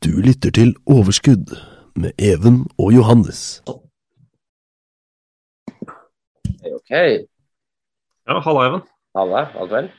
[0.00, 1.50] Du lytter til Overskudd
[2.00, 3.60] med Even og Johannes.
[6.48, 6.92] Hei, ok.
[8.30, 8.80] Ja, halla, Even.
[9.18, 9.90] Halla, alt vel?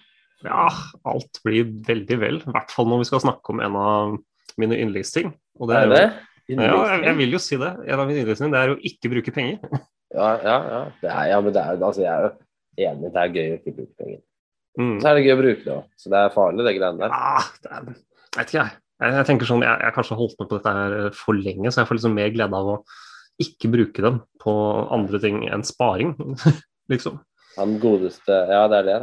[0.41, 0.65] Ja,
[1.05, 2.41] alt blir veldig vel.
[2.41, 4.17] I hvert fall når vi skal snakke om en av
[4.61, 5.35] mine yndlingsting.
[5.61, 6.09] Og det er, Er det?
[6.49, 7.71] jo, ja, jeg, jeg vil jo si det.
[7.85, 9.61] En av mine yndlingsting det er å ikke bruke penger.
[10.11, 10.79] Ja, ja, ja.
[10.99, 12.31] Det er, ja men det er, altså, jeg er jo
[12.83, 13.11] enig.
[13.13, 14.17] Det er gøy å ikke bruke penger.
[14.75, 14.97] Mm.
[14.99, 15.85] Så er det gøy å bruke det òg.
[15.95, 17.13] Så det er farlig, det greiene der.
[17.15, 17.85] Ja, det er,
[18.35, 18.73] vet ikke jeg.
[19.01, 21.71] Jeg, jeg tenker sånn, jeg, jeg har kanskje holdt med på dette her for lenge,
[21.71, 22.81] så jeg får liksom mer glede av å
[23.41, 24.53] ikke bruke dem på
[24.93, 26.13] andre ting enn sparing,
[26.93, 27.19] liksom.
[27.57, 28.99] Han godeste Ja, det er det.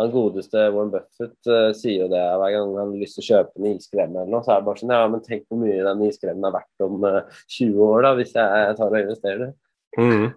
[0.00, 3.26] Han godeste Warren Buffett uh, sier jo det hver gang han har lyst til å
[3.26, 4.44] kjøpe en iskrem eller noe.
[4.46, 7.04] Så er det bare sånn Ja, men tenk hvor mye den iskremen er verdt om
[7.04, 9.52] uh, 20 år, da, hvis jeg tar og investerer.
[9.98, 10.30] Mm.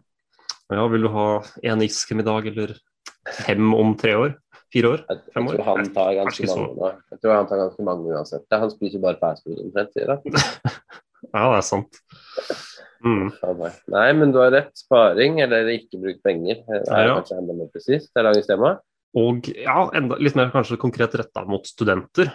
[0.73, 1.28] Ja, vil du ha
[1.64, 2.75] én iskrem i dag, eller
[3.45, 4.36] fem om tre år?
[4.73, 5.03] Fire år?
[5.05, 5.33] Jeg, år?
[5.38, 6.91] jeg tror han tar ganske mange nå.
[7.13, 8.45] Jeg tror han tar ganske mange uansett.
[8.63, 10.23] Han spiser bare fastfood omtrent, sier han.
[11.33, 11.97] Ja, det er sant.
[13.03, 13.29] Mm.
[13.91, 14.73] Nei, men du har rett.
[14.78, 17.13] Sparing eller ikke bruk penger det er Ja.
[17.17, 18.09] kanskje enda mer presist.
[18.12, 18.73] Det er dagens tema.
[19.16, 22.31] Og ja, enda, litt mer kanskje konkret retta mot studenter.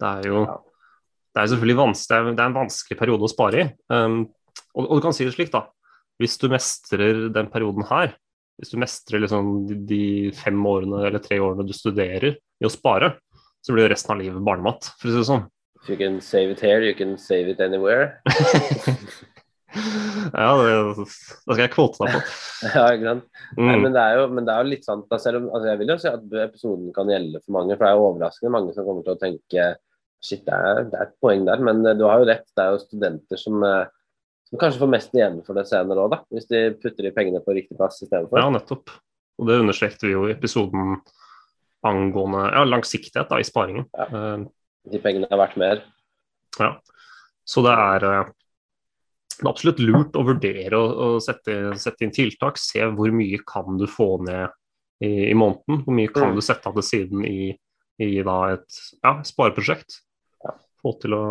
[0.00, 0.56] Det er jo Ja.
[1.34, 3.68] det er selvfølgelig vanskelig, det er en vanskelig periode å spare i.
[3.92, 4.18] Um,
[4.74, 5.66] og, og du kan si det slik, da.
[6.20, 8.16] Hvis du mestrer den perioden her,
[8.62, 9.52] hvis du mestrer liksom
[9.90, 13.16] de, fem årene eller tre årene du studerer i å spare,
[13.62, 15.44] så blir jo resten av livet barnemat, for å si det sånn.
[15.82, 18.20] If you can save it here, you can save it anywhere.
[20.32, 22.20] ja, det, det skal jeg kvote deg på.
[22.76, 23.24] ja, ikke sant?
[23.56, 23.82] Nei, Mm.
[23.84, 25.06] men, det jo, men det er jo litt sant.
[25.12, 25.32] Altså,
[25.66, 28.52] jeg vil jo si at episoden kan gjelde for mange, for det er jo overraskende
[28.54, 29.72] mange som kommer til å tenke
[30.22, 32.44] Shit, det er, det er et poeng der, men eh, du har jo rett.
[32.54, 33.88] Det er jo studenter som, eh,
[34.52, 36.18] som kanskje får mest igjen for det senere òg.
[36.34, 38.36] Hvis de putter de pengene på riktig plass istedenfor.
[38.42, 38.92] Ja, nettopp.
[39.40, 40.98] Og det understrekte vi jo i episoden
[41.88, 43.88] angående ja, langsiktighet da, i sparingen.
[43.96, 44.06] Ja.
[44.12, 44.44] Eh,
[44.92, 45.82] De pengene er verdt mer.
[46.60, 46.74] Ja.
[47.48, 48.30] Så det er, eh,
[49.38, 50.84] det er absolutt lurt å vurdere å,
[51.16, 52.58] å sette, sette inn tiltak.
[52.60, 54.52] Se hvor mye kan du få ned
[55.02, 55.82] i, i måneden.
[55.86, 56.36] Hvor mye kan Mm.
[56.38, 57.50] du sette av til siden i,
[57.98, 60.02] i da et ja, spareprosjekt.
[60.82, 61.24] Få til å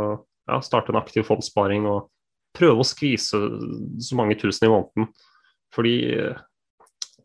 [0.49, 2.09] ja, starte en aktiv fondssparing og
[2.57, 3.39] prøve å skvise
[4.03, 5.07] så mange tusen i måneden.
[5.75, 6.41] Fordi eh,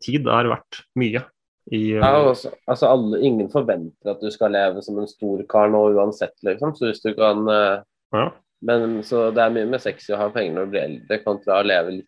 [0.03, 1.23] tid er verdt mye.
[1.67, 5.41] I, eh, Ja, altså, altså alle, Ingen forventer at du skal leve som en stor
[5.51, 6.75] kar nå uansett, liksom.
[6.77, 7.81] Så hvis du kan eh,
[8.15, 8.29] ja.
[8.65, 11.59] Men så det er mye mer sexy å ha penger når du blir eldre, kontra
[11.59, 12.07] å leve litt,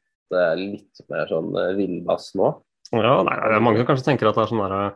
[0.57, 2.47] litt mer sånn villbass nå.
[2.89, 4.95] Ja, nei, det er mange som kanskje tenker at det er sånn der,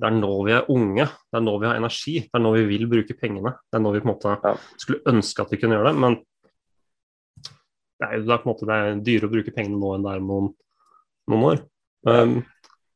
[0.00, 2.52] det er nå vi er unge, det er nå vi har energi, det er nå
[2.54, 3.56] vi vil bruke pengene.
[3.66, 4.54] Det er nå vi på en måte Ja.
[4.78, 6.16] skulle ønske at vi kunne gjøre det, men
[8.00, 9.92] det er jo det er på en måte det er dyrere å bruke pengene nå
[9.94, 10.50] enn det er om noen,
[11.30, 11.62] noen år.
[12.08, 12.34] Um,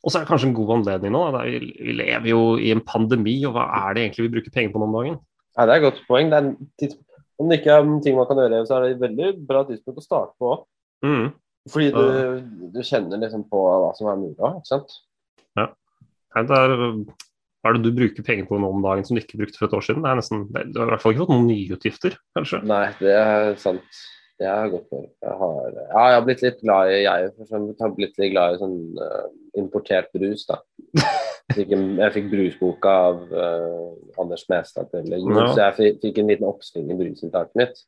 [0.05, 1.23] og så er det kanskje en god anledning nå.
[1.33, 1.43] Da.
[1.49, 4.75] Vi, vi lever jo i en pandemi, og hva er det egentlig vi bruker penger
[4.75, 5.19] på nå om dagen?
[5.55, 6.33] Ja, Det er et godt poeng.
[6.33, 6.97] Det er.
[7.35, 9.99] Om det ikke er ting man kan gjøre, så er det et veldig bra tidspunkt
[9.99, 10.53] å starte på.
[11.03, 11.33] Mm.
[11.73, 12.05] Fordi du,
[12.77, 14.37] du kjenner liksom på hva som er mulig.
[14.37, 14.95] ikke sant?
[15.59, 15.67] Ja.
[16.39, 19.59] er, hva er det du bruker penger på nå om dagen som du ikke brukte
[19.59, 20.05] for et år siden?
[20.05, 22.61] Det er nesten, du har i hvert fall ikke fått noen nyutgifter, kanskje?
[22.71, 24.03] Nei, det er sant.
[24.41, 25.05] Det har jeg gått for.
[25.23, 28.57] Jeg har, ja, jeg har blitt litt glad i jeg for har blitt litt glad
[28.57, 29.29] i sånn uh,
[29.61, 30.59] importert brus, da.
[30.99, 35.47] Jeg fikk, jeg fikk brusboka av uh, Anders Mestad til jul, Ja.
[35.53, 37.85] så jeg fikk, fikk en liten oppsving i brusinntaket mitt.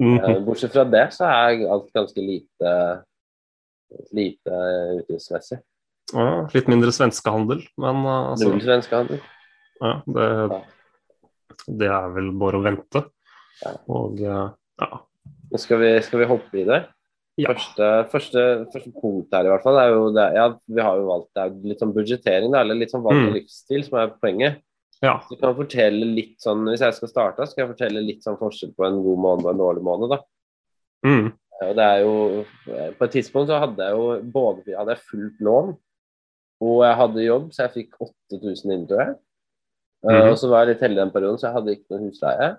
[0.00, 2.72] Uh, bortsett fra det så er alt ganske lite
[4.16, 4.62] lite
[5.02, 5.60] utgiftsmessig.
[6.12, 9.20] Ja, litt mindre svenskehandel, men altså, svenskehandel.
[9.80, 10.28] ja, det,
[11.68, 13.04] det er vel bare å vente.
[13.92, 14.48] Og ja.
[15.60, 16.82] Skal vi, skal vi hoppe i det?
[17.40, 17.48] Ja.
[17.52, 21.06] Første, første, første punkt her i hvert fall er jo det, ja, vi har jo
[21.08, 23.32] valgt det er litt sånn budsjettering, eller litt sånn valgt Mm.
[23.38, 24.58] livsstil som er poenget.
[25.02, 25.14] Ja.
[25.28, 28.38] Så kan jeg fortelle litt sånn, Hvis jeg skal starte, skal jeg fortelle litt sånn
[28.38, 30.10] forskjell på en god måned og en dårlig måned.
[30.10, 30.18] da.
[31.04, 31.32] Mm.
[31.62, 32.44] Og det er jo,
[32.98, 35.76] På et tidspunkt så hadde jeg jo både hadde jeg fullt lån,
[36.62, 37.96] og jeg hadde jobb, så jeg fikk
[38.30, 39.16] 8000 inn, tror jeg.
[40.04, 40.10] Mm.
[40.14, 42.58] Uh, Og så var jeg litt heldig den perioden, så jeg hadde ikke noe husleie.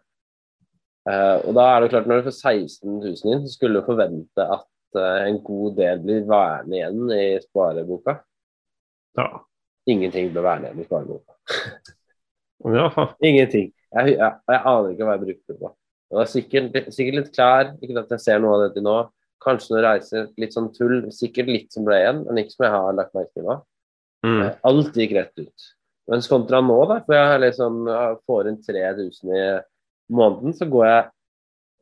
[1.09, 3.88] Eh, og da er det klart, når du får 16 000 inn, så skulle du
[3.88, 8.19] forvente at uh, en god del blir værende igjen i spareboka.
[9.19, 9.27] ja.
[9.89, 11.35] Ingenting ble værende igjen i spareboka.
[12.77, 12.88] ja.
[13.19, 13.73] Ingenting.
[13.94, 15.73] Jeg, jeg, jeg aner ikke hva jeg brukte det på.
[16.13, 18.95] Det var sikkert, sikkert litt klær, ikke at jeg ser noe av dette nå.
[19.44, 20.99] Kanskje noen reiser, litt sånn tull.
[21.11, 23.59] Sikkert litt som ble igjen, men ikke som jeg har lagt merke til nå.
[24.23, 24.44] Mm.
[24.69, 25.65] Alt gikk rett ut.
[26.11, 27.83] Mens kontra nå, da, for jeg liksom,
[28.29, 29.44] får inn 3000 i
[30.15, 31.04] måneden, så går jeg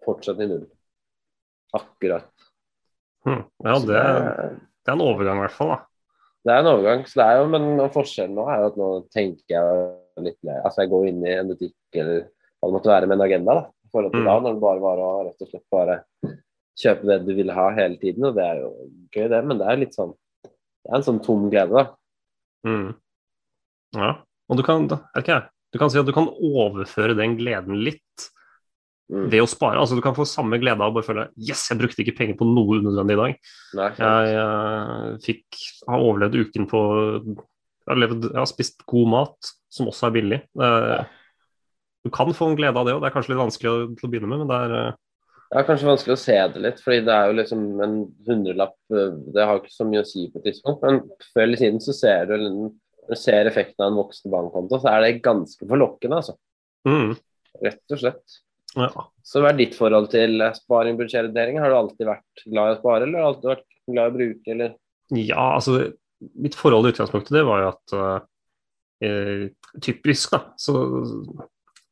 [0.06, 0.66] fortsatt i null.
[1.78, 2.28] Akkurat.
[3.28, 3.44] Mm.
[3.64, 5.74] Ja, det, er- det er en overgang, i hvert fall.
[5.76, 5.80] da.
[6.42, 7.04] Det er en overgang.
[7.06, 10.64] så det er jo, Men forskjellen nå er jo at nå tenker jeg litt mer
[10.66, 12.24] Altså, jeg går inn i en butikk eller
[12.62, 13.62] hva det måtte være med en agenda, da.
[13.86, 14.26] I forhold til Mm.
[14.26, 15.96] da, når det bare var å rett og slett bare
[16.82, 18.26] kjøpe det du ville ha hele tiden.
[18.26, 18.70] Og det er jo
[19.14, 20.14] gøy, det, men det er litt sånn
[20.82, 21.94] Det er en sånn tom glede, da.
[22.66, 22.96] Mm.
[23.94, 24.16] Ja.
[24.50, 25.50] Og du kan, er det ikke jeg?
[25.72, 28.30] Du kan si at du kan overføre den gleden litt
[29.12, 29.26] Mm.
[29.28, 29.76] ved å spare.
[29.76, 32.38] Altså Du kan få samme glede av å bare føle Yes, jeg brukte ikke penger
[32.40, 33.34] på noe unødvendig i dag.
[33.76, 35.58] Nei, jeg, Jeg eh, fikk
[35.90, 36.84] har overlevd uken på
[37.82, 40.38] jeg har, levd, jeg har spist god mat, som også er billig.
[40.56, 41.02] Ja.
[42.06, 43.02] Du kan få en glede av det òg.
[43.02, 45.00] Det er kanskje litt vanskelig å, til å begynne med, men det er eh,
[45.52, 47.98] Det er kanskje vanskelig å se det litt, fordi det er jo liksom en
[48.30, 51.02] hundrelapp øh, Det har ikke så mye å si på et tidspunkt, men
[51.34, 52.72] før eller siden så ser du Når
[53.10, 56.38] du ser effekten av en voksen bankkonto, så er det ganske forlokkende, altså.
[56.88, 57.16] mm,
[57.62, 58.38] Rett og slett.
[58.78, 58.92] ja.
[59.28, 61.60] Så hva er ditt forhold til sparing og budsjettering?
[61.62, 64.12] Har du alltid vært glad i å spare, eller har du alltid vært glad i
[64.12, 64.76] å bruke, eller?
[65.12, 65.80] Ja, altså
[66.38, 67.96] mitt forhold i utgangspunktet det var jo at
[69.04, 69.48] eh,
[69.82, 70.76] typisk, da, så,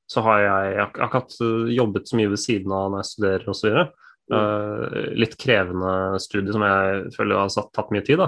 [0.09, 3.03] så har jeg, jeg har ikke hatt eh, jobbet så mye ved siden av når
[3.03, 3.81] jeg studerer osv.
[4.29, 8.21] Uh, litt krevende studie som jeg føler har satt, tatt mye tid.
[8.21, 8.27] da.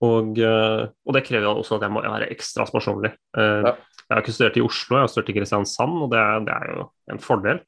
[0.00, 3.12] Og, eh, og det krever også at jeg må være ekstra sparsommelig.
[3.36, 3.74] Eh, Ja.
[4.10, 6.54] Jeg har ikke studert i Oslo, jeg har studert i Kristiansand, og det er, det
[6.56, 7.60] er jo en fordel.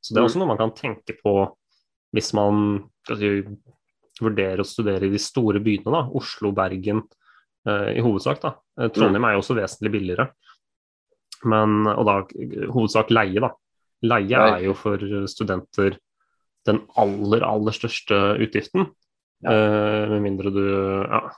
[0.00, 0.28] Så det er Mm.
[0.30, 1.32] også noe man kan tenke på
[2.14, 3.56] hvis man altså,
[4.20, 7.02] vurderer å studere i de store byene, da, Oslo, Bergen
[7.66, 8.40] eh, i hovedsak.
[8.40, 8.54] da.
[8.80, 10.30] Eh, Trondheim er jo også vesentlig billigere.
[11.44, 12.16] Men, og da
[12.72, 13.50] hovedsak leie, da.
[14.02, 14.96] Leie er jo for
[15.28, 15.98] studenter
[16.66, 18.86] den aller, aller største utgiften.
[19.44, 20.62] Eh, med mindre du
[21.08, 21.30] ja,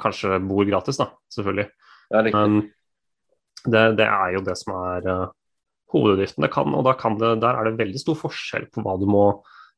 [0.00, 1.68] kanskje bor gratis, da, selvfølgelig.
[2.12, 2.22] Ja.
[2.28, 2.60] Men
[3.64, 5.28] det, det er jo det som er uh,
[5.94, 6.44] hovedutgiften.
[6.44, 9.06] Det kan, og da kan det, der er det veldig stor forskjell på hva du
[9.08, 9.26] må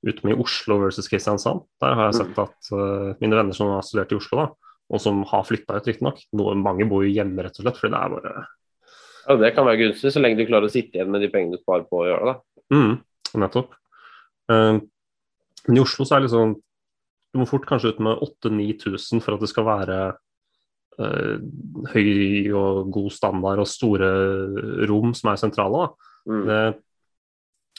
[0.07, 1.63] ut med i Oslo versus Kristiansand.
[1.83, 5.03] Der har jeg sett at uh, mine venner som har studert i Oslo, da, og
[5.03, 8.15] som har flytta ut, riktignok Mange bor jo hjemme, rett og slett, fordi det er
[8.17, 8.33] bare
[9.27, 11.59] Ja, det kan være gunstig, så lenge du klarer å sitte igjen med de pengene
[11.59, 12.35] du sparer på å gjøre det.
[12.35, 12.81] da.
[12.81, 12.97] mm,
[13.45, 13.77] Nettopp.
[14.51, 14.81] Uh,
[15.69, 16.57] men i Oslo så er det liksom
[17.31, 19.99] Du må fort kanskje ut med 8000-9000 for at det skal være
[20.99, 21.37] uh,
[21.93, 24.09] høy og god standard og store
[24.91, 25.85] rom som er sentrale.
[26.27, 26.43] Mm.
[26.49, 26.63] Det,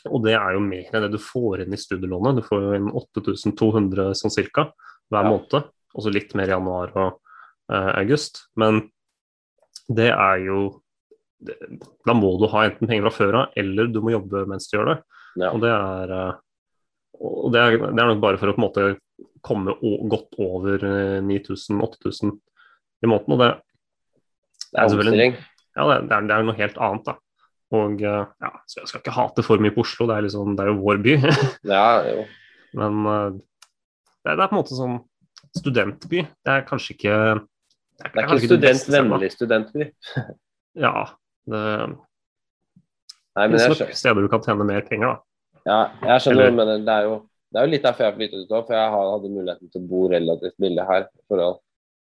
[0.09, 2.39] og det er jo mer enn det du får inn i studielånet.
[2.39, 4.69] Du får jo inn 8200 sånn cirka
[5.11, 5.29] hver Ja.
[5.29, 5.69] måned.
[5.91, 7.19] Og så litt mer i januar og
[7.71, 8.45] uh, august.
[8.55, 8.85] Men
[9.91, 10.61] det er jo
[11.41, 11.57] det,
[12.05, 14.77] Da må du ha enten penger fra før av, eller du må jobbe mens du
[14.77, 14.97] gjør det.
[15.41, 15.49] Ja.
[15.51, 16.39] Og det er eh,
[17.21, 18.85] og det er, det er nok bare for å på en måte
[19.45, 19.75] komme
[20.09, 22.33] godt over eh, 9000-8000
[23.01, 23.35] i måneden.
[23.35, 23.51] Og det,
[24.71, 25.37] Det er selvfølgelig-
[25.75, 27.15] ja, det, er, det er noe helt annet, da.
[27.71, 30.55] Og eh, ja, så jeg skal ikke hate for mye på Oslo, det er, liksom,
[30.57, 31.15] det er jo vår by.
[31.75, 32.25] Ja, jo.
[32.79, 34.99] Men eh, det, er, det er på en måte sånn
[35.57, 36.25] studentby.
[36.43, 39.91] Det er kanskje ikke Det Det er ikke det beste stedet, studentvennlig studentby.
[40.79, 40.95] Ja.
[41.51, 41.65] Det
[43.31, 45.30] Nei, men det er steder du kan tjene mer penger, da.
[45.65, 48.43] Ja, jeg skjønner, Eller- men det er jo det er jo litt derfor jeg flyttet
[48.45, 51.07] ut òg, for jeg hadde muligheten til å bo relativt billig her.
[51.27, 51.57] forhold.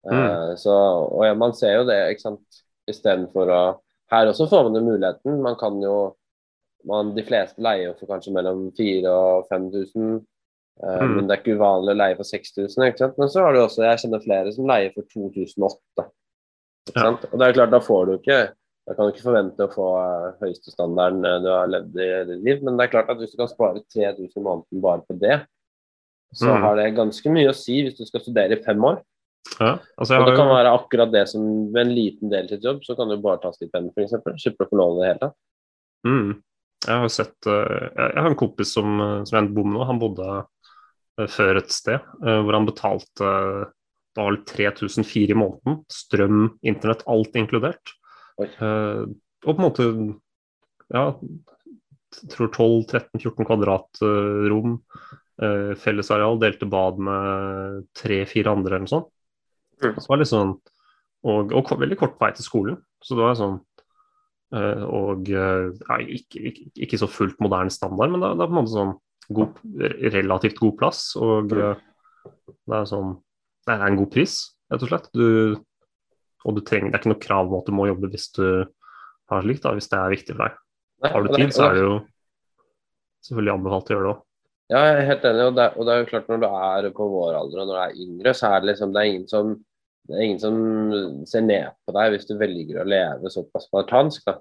[0.07, 0.13] Mm.
[0.15, 0.71] uh, så,
[1.13, 2.61] og ja, man ser jo det, ikke sant.
[2.89, 3.63] Istedenfor å
[4.11, 5.43] Her også får man jo muligheten.
[5.43, 6.17] Man kan jo
[6.87, 10.27] man, De fleste leier jo for kanskje mellom 4000 og 5000.
[10.83, 11.15] Uh, Mm.
[11.17, 12.83] Men det er ikke uvanlig å leie for 6000.
[12.87, 13.19] ikke sant?
[13.19, 16.07] Men så har du også, jeg kjenner flere som leier for 2008.
[16.89, 17.03] Ikke Ja.
[17.03, 17.25] sant?
[17.33, 18.53] Og det er klart, da får du ikke
[18.91, 22.09] Da kan du ikke forvente å få eh, høyeste standarden eh, du har levd i
[22.27, 25.05] ditt liv, men det er klart at hvis du kan spare 3000 i måneden bare
[25.07, 25.37] på det,
[26.35, 26.63] så Mm.
[26.63, 28.99] har det ganske mye å si hvis du skal studere i fem år.
[29.61, 31.43] Ja, altså Og det kan jo, være akkurat det som
[31.73, 34.15] med en liten deltidsjobb, så kan du bare ta stipend, f.eks.
[34.43, 35.37] Slipper å få låne det hele tatt.
[36.07, 36.31] mm,
[36.87, 39.87] jeg har sett eh, Jeg har en kompis som, som er en med nå.
[39.87, 40.47] Han bodde
[41.31, 43.31] før et sted hvor han betalte
[44.17, 45.85] det var 3004 i måneden.
[45.91, 48.00] Strøm, internett, alt inkludert.
[48.47, 49.03] Eh,
[49.41, 49.87] og på en måte
[50.91, 51.05] ja,
[52.33, 54.79] tror 12-13-14 kvadratrom.
[55.41, 59.07] Uh, fellesareal, delte bad med tre-fire andre eller noe sånt.
[59.81, 59.95] Mm.
[59.97, 60.51] Så det var litt sånn,
[61.25, 62.77] og, og veldig kort vei til skolen.
[63.01, 63.55] Så det var sånn
[64.53, 68.51] uh, Og uh, ja, ikke, ikke, ikke, så fullt moderne standard, men det, det er
[68.51, 68.93] på en måte sånn
[69.39, 69.65] god,
[70.19, 71.03] relativt god plass.
[71.17, 71.65] Og det
[72.77, 73.17] er sånn
[73.65, 74.37] Det er en god pris,
[74.69, 75.09] rett og slett.
[75.17, 75.57] Du,
[76.45, 78.45] og du trenger, det er ikke noe krav om at du må jobbe hvis du
[79.31, 80.59] har slikt, da, hvis det er viktig for deg.
[81.13, 81.95] Har du tid, så er det jo
[83.27, 84.23] selvfølgelig anbefalt å gjøre det òg.
[84.71, 85.47] Ja, jeg er helt enig.
[85.49, 87.75] Og det, og det, er jo klart når du er på vår alder og når
[87.75, 89.55] du er yngre, så er det liksom det er ingen som,
[90.11, 90.61] det er ingen som
[91.31, 94.23] ser ned på deg hvis du velger å leve såpass spartansk.
[94.29, 94.37] da.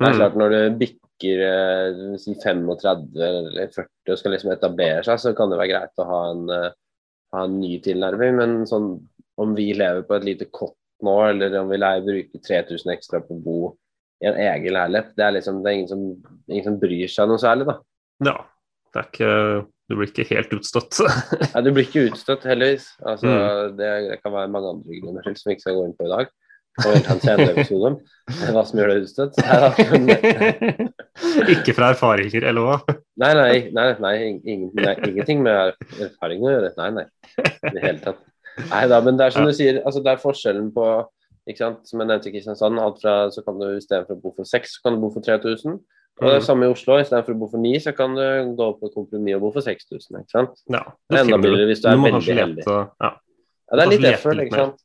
[0.00, 0.18] Det er Mm.
[0.18, 5.34] klart Når du bikker eh, si 35 eller 40 og skal liksom etablere seg, så
[5.36, 6.70] kan det være greit å ha en, eh,
[7.34, 8.36] ha en ny tilnærming.
[8.36, 8.94] Men sånn,
[9.36, 10.76] om vi lever på et lite kott
[11.06, 13.58] nå, eller om vi leier bruke 3000 ekstra på å bo
[14.20, 16.00] i en egen leilighet, det er liksom, det er ingen som,
[16.50, 17.64] ingen som bryr seg noe særlig.
[17.70, 17.74] da.
[18.30, 18.36] Ja.
[18.90, 19.30] Det er ikke,
[19.86, 20.98] du blir ikke helt utstøtt.
[21.54, 22.86] Nei, Du blir ikke utstøtt, heldigvis.
[23.06, 23.76] Altså, Mm.
[23.78, 26.08] det, det kan være mange andre grunner til som vi ikke skal gå inn på
[26.08, 26.26] i dag.
[26.80, 27.96] Og en senere episode om
[28.54, 29.34] hva som gjør deg utstøtt.
[31.54, 32.76] Ikke fra erfaringer, eller hva?
[33.20, 34.14] nei, nei, nei, nei,
[34.48, 35.56] ingen, nei ingenting med
[36.06, 36.70] erfaringer å gjøre.
[36.78, 37.06] Nei, nei.
[37.42, 38.20] I det hele tatt.
[38.70, 40.84] Nei da, men det er som du sier, altså det er forskjellen på
[41.48, 44.30] ikke sant, Som jeg nevnte i Kristiansand, alt fra, så kan du istedenfor å bo
[44.36, 45.80] for 6, så kan du bo for 3000.
[46.20, 46.44] Og det er Mm.
[46.46, 46.98] samme i Oslo.
[47.00, 48.20] Istedenfor å bo for 9, så kan du
[48.56, 50.20] gå på et kompromiss og bo for 6000.
[50.20, 50.50] ikke sant?
[50.68, 51.42] Ja, Det er enda du.
[51.48, 52.64] billigere hvis du er må veldig heldig.
[52.66, 54.76] Ja, Ja, det er litt effort, ikke sant.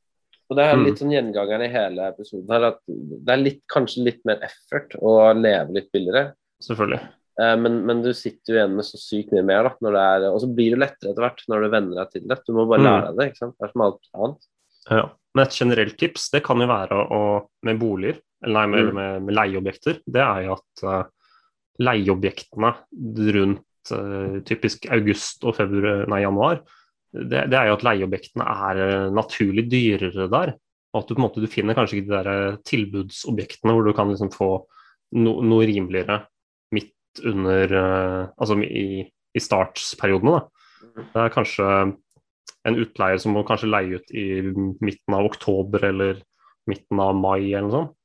[0.49, 0.85] Og det er Mm.
[0.85, 4.95] litt sånn gjengangeren i hele episoden her, at det er litt, kanskje litt mer effort
[5.01, 6.33] å leve litt billigere.
[6.63, 7.01] selvfølgelig.
[7.41, 9.91] Eh, Men, men du sitter jo igjen med så sykt mye mer, da.
[9.99, 12.37] Er, og så blir det lettere etter hvert når du venner deg til det.
[12.47, 12.87] Du må bare Mm.
[12.87, 13.27] lære deg det.
[13.31, 13.55] ikke sant?
[13.59, 14.47] Det er som alt annet.
[14.89, 15.03] Ja.
[15.35, 17.21] Men et generelt tips det kan jo være å,
[17.67, 18.93] med boliger, eller med, Mm.
[18.95, 21.03] med, med leieobjekter, det er jo at uh,
[21.79, 22.71] leieobjektene
[23.35, 26.61] rundt uh, typisk august og februar, nei, januar,
[27.15, 30.53] det, det er jo at leieobjektene er naturlig dyrere der.
[30.93, 33.93] Og at du på en måte du finner kanskje ikke de der tilbudsobjektene hvor du
[33.95, 34.49] kan liksom få
[35.19, 36.21] no, noe rimeligere
[37.15, 39.05] midt under eh, Altså i,
[39.35, 40.49] i startsperiodene, da.
[40.95, 41.67] Det er kanskje
[42.65, 44.41] en utleier som må kanskje leie ut i
[44.81, 46.21] midten av oktober eller
[46.67, 47.95] midten av mai eller noe sånt.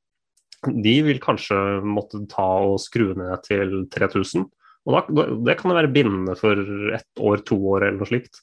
[0.84, 4.44] De vil kanskje måtte ta og skru ned til 3000.
[4.88, 6.58] Og da, det kan være bindende for
[6.92, 8.42] ett år, to år eller noe slikt,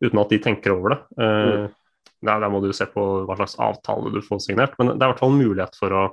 [0.00, 1.00] uten at de tenker over det.
[1.18, 1.66] Mm.
[2.24, 5.10] der, der må du se på hva slags avtale du får signert, men det er
[5.10, 6.06] i hvert fall en mulighet for å,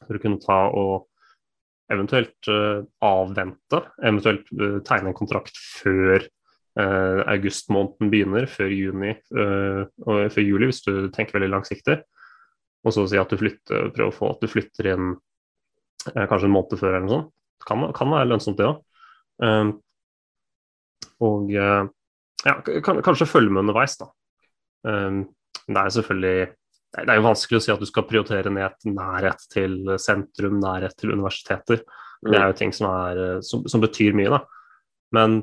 [0.00, 1.06] for å kunne ta og
[1.92, 6.26] eventuelt eh, avvente, eventuelt eh, tegne en kontrakt før
[6.76, 11.94] Uh, augustmåneden begynner, før juni uh, og før juli, hvis du tenker veldig langsiktig.
[12.84, 16.50] Og så si at du flytter, prøver å få at du flytter inn uh, kanskje
[16.50, 17.30] en måned før eller noe sånt.
[17.64, 18.82] Kan, kan være lønnsomt, det òg.
[21.24, 21.80] og ja,
[22.84, 24.10] kan, kanskje følge med underveis, da.
[24.84, 26.36] Det er selvfølgelig
[27.04, 30.96] det er- jo vanskelig å si at du skal prioritere ned nærhet til sentrum, nærhet
[30.96, 31.82] til universiteter.
[32.24, 34.40] Det er jo ting som, er, eh, som, som betyr mye, da.
[35.12, 35.42] Men,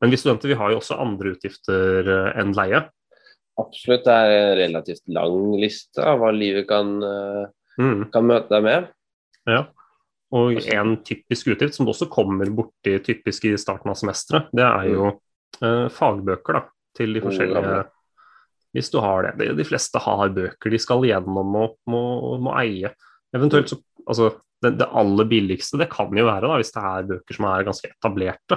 [0.00, 2.82] men vi studenter vi har jo også andre utgifter eh, enn leie.
[3.58, 4.04] Absolutt.
[4.04, 7.46] Det er en relativt lang liste av hva livet kan, eh,
[7.80, 8.88] Mm, kan møte deg med.
[9.48, 9.62] ja.
[10.32, 14.86] Og en typisk utgift som også kommer borti typisk i starten av semesteret, det er
[14.88, 15.08] jo
[15.60, 16.62] eh, fagbøker da,
[16.96, 17.82] til de forskjellige gamle.
[18.72, 19.50] Hvis du har det.
[19.58, 22.02] De, fleste har bøker de skal gjennom og må,
[22.40, 22.92] må eie.
[23.36, 24.32] Eventuelt så Altså,
[24.64, 27.66] det, det aller billigste det kan jo være, da, hvis det er bøker som er
[27.68, 28.56] ganske etablerte.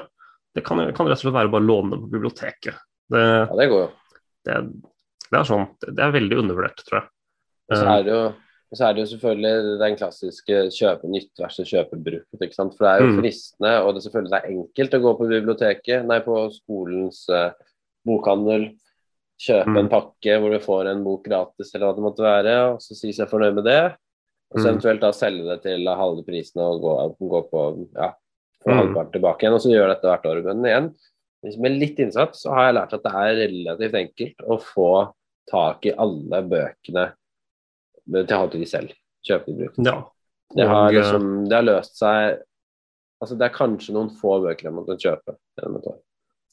[0.58, 2.80] Det kan, kan rett og slett være å bare låne på biblioteket.
[3.14, 3.92] Det, Ja, det går jo.
[4.48, 4.56] det,
[5.28, 7.08] det er sånn, det er veldig undervurdert, tror jeg.
[7.70, 8.24] Og så Eh, er det jo,
[8.80, 12.42] så er det jo selvfølgelig den klassiske kjøpe nytt versus kjøpe brukt.
[12.42, 12.74] ikke sant?
[12.80, 13.20] For det er jo Mm.
[13.22, 17.22] fristende, og det er selvfølgelig det er enkelt å gå på biblioteket, nei, på skolens
[17.30, 17.52] eh,
[18.10, 18.72] bokhandel,
[19.42, 19.78] kjøpe Mm.
[19.78, 22.96] en pakke hvor du får en bok gratis, eller hva det måtte være, og så
[22.96, 23.96] si seg fornøyd med det.
[24.54, 24.76] Og så Mm.
[24.78, 28.14] eventuelt da selge det til halve prisen og gå, gå på ja,
[28.64, 28.78] for Mm.
[28.80, 30.44] halvparten tilbake igjen, og så gjør dette hvert år.
[30.44, 30.96] Men igjen,
[31.60, 35.14] med litt innsats så har jeg lært at det er relativt enkelt å få
[35.52, 37.14] tak i alle bøkene
[38.28, 38.92] til halv pris selv.
[39.28, 39.78] Kjøpe de brukt.
[39.86, 40.04] ja.
[40.56, 42.40] Det har, Og, eh, liksom, det har løst seg
[43.22, 46.00] Altså, det er kanskje noen få bøker jeg måtte kjøpe gjennom et år.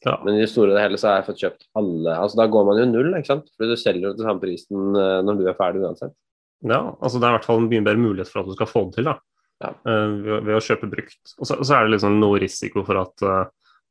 [0.03, 0.17] Ja.
[0.27, 2.15] Men i det store og hele så har jeg fått kjøpt alle.
[2.17, 3.51] Altså, da går man jo null, ikke sant?
[3.55, 6.15] Fordi du selger jo til samme prisen eh, når du er ferdig uansett.
[6.63, 8.71] Ja, altså det er i hvert fall en mye bedre mulighet for at du skal
[8.71, 9.17] få det til, da.
[9.63, 9.73] Ja.
[9.87, 11.35] Uh, ved, ved å kjøpe brukt.
[11.39, 13.45] Og så, så er det liksom noe risiko for at uh,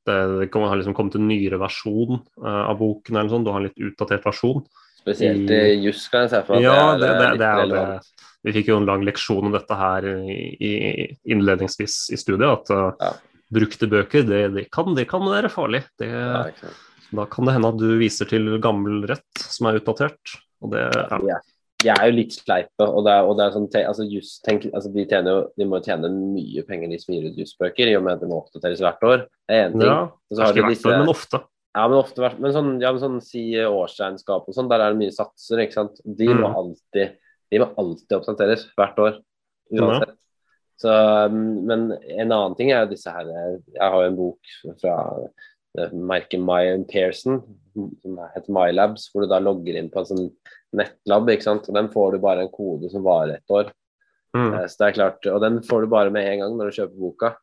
[0.08, 3.48] det, det kan ha liksom kommet en nyere versjon uh, av boken, eller sånn.
[3.48, 4.64] Du har en litt utdatert versjon.
[5.02, 6.68] Spesielt i juss, kan jeg se for meg.
[6.68, 8.28] Ja, det, det, det er det.
[8.46, 10.72] Vi fikk jo en lang leksjon om dette her i, i
[11.32, 12.52] innledningsvis i studiet.
[12.52, 13.12] At Ja.
[13.52, 15.84] Brukte bøker, det, det, kan, det kan være farlig.
[16.00, 16.46] Det, Ja.
[17.12, 20.38] Da kan det hende at du viser til gammel rett som er utdatert.
[20.64, 21.40] Og det, ja.
[21.40, 21.42] Er,
[21.82, 24.68] de er jo litt sleipe, og det er, og det er sånn altså, just, tenk,
[24.70, 27.90] altså, de, tjener jo, de må jo tjene mye penger, de som gir ut jusbøker,
[27.90, 29.26] i og med at de må oppdateres hvert år.
[29.50, 29.88] Det er én ting.
[29.90, 31.42] ja, ikke hvert år, men ofte.
[31.72, 35.02] Ja, men ofte Men sånn, ja, men sånn si årsregnskap og sånn, der er det
[35.02, 36.02] mye satser, ikke sant.
[36.06, 36.58] De må Mm.
[36.62, 37.18] alltid
[37.52, 39.18] De må alltid oppdateres hvert år.
[39.76, 40.16] Uansett.
[40.82, 40.92] Så,
[41.32, 44.96] men en annen ting er jo disse her Jeg har jo en bok fra
[45.94, 47.42] merket My Pearson,
[48.02, 50.26] som heter MyLabs, hvor du da logger inn på en sånn
[50.76, 51.70] nettlab, ikke sant.
[51.70, 53.70] Og den får du bare en kode som varer ett år.
[54.36, 54.50] Mm.
[54.58, 56.78] Eh, Så det er klart, Og den får du bare med en gang når du
[56.82, 57.34] kjøper boka.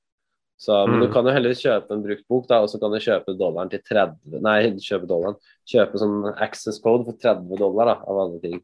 [0.59, 1.07] Så, men Mm.
[1.07, 3.71] du kan jo heller kjøpe en brukt bok, da, og så kan du kjøpe dollaren
[3.71, 5.37] til 30 Nei, kjøpe dollaren.
[5.71, 8.61] Kjøpe sånn access code for 30 dollar, da, av alle ting.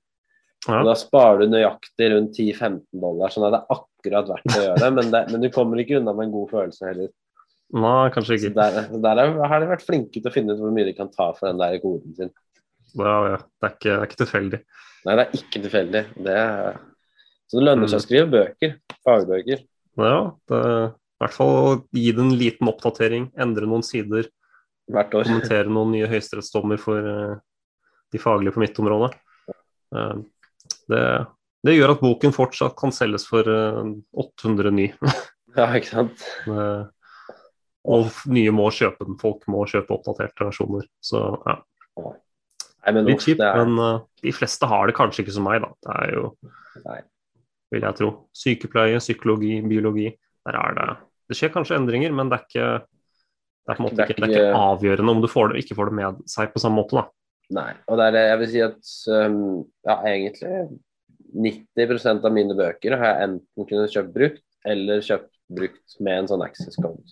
[0.64, 0.78] Ja.
[0.86, 4.80] Da sparer du nøyaktig rundt 10-15 dollar, sånn at det er akkurat verdt å gjøre
[4.80, 4.90] det.
[4.96, 7.10] Men, det, men du kommer ikke unna med en god følelse heller.
[7.74, 8.52] Nei, kanskje ikke.
[8.56, 10.94] der, så der er- har de vært flinke til å finne ut hvor mye de
[10.96, 12.32] kan ta for den der koden sin.
[12.94, 13.38] Ja, ja.
[13.42, 14.60] Det, er ikke, det er ikke tilfeldig.
[15.04, 16.02] Nei, det er ikke tilfeldig.
[16.28, 16.76] Det er...
[17.50, 18.76] Så det lønner seg å skrive bøker.
[19.04, 19.64] Fagbøker.
[20.00, 20.18] Ja,
[20.50, 24.30] det, i hvert fall gi det en liten oppdatering, endre noen sider,
[24.90, 25.26] Hvert år.
[25.28, 27.34] kommentere noen nye høyesterettsdommer for uh,
[28.12, 29.12] de faglige på mitt område.
[29.94, 30.14] Eh,
[30.90, 31.04] det,
[31.66, 34.90] det gjør at boken fortsatt kan selges for 809.
[35.54, 36.22] Ja, ikke sant.
[36.50, 36.80] Eh,
[37.84, 39.14] og nye må kjøpe den.
[39.20, 40.86] Folk må kjøpe oppdaterte versjoner.
[41.04, 41.58] Så ja,
[42.84, 43.60] Nei, men litt kjipt, er...
[43.62, 45.70] men uh, de fleste har det kanskje ikke som meg, da.
[45.84, 46.24] Det er jo,
[46.84, 46.98] Nei.
[47.72, 50.10] vil jeg tro, sykepleie, psykologi, biologi.
[50.44, 50.88] Der er det
[51.30, 52.66] Det skjer kanskje endringer, men det er ikke
[53.64, 55.76] det er Det er ikke, det er ikke ikke- avgjørende om du får det, ikke
[55.78, 57.06] får det med seg på samme måte, da.
[57.52, 57.70] Nei.
[57.90, 59.38] Og det er det jeg vil si at um,
[59.84, 60.64] ja, egentlig
[61.34, 66.30] 90% av mine bøker har jeg enten kunnet kjøpt brukt, eller kjøpt brukt med en
[66.30, 67.04] sånn access code.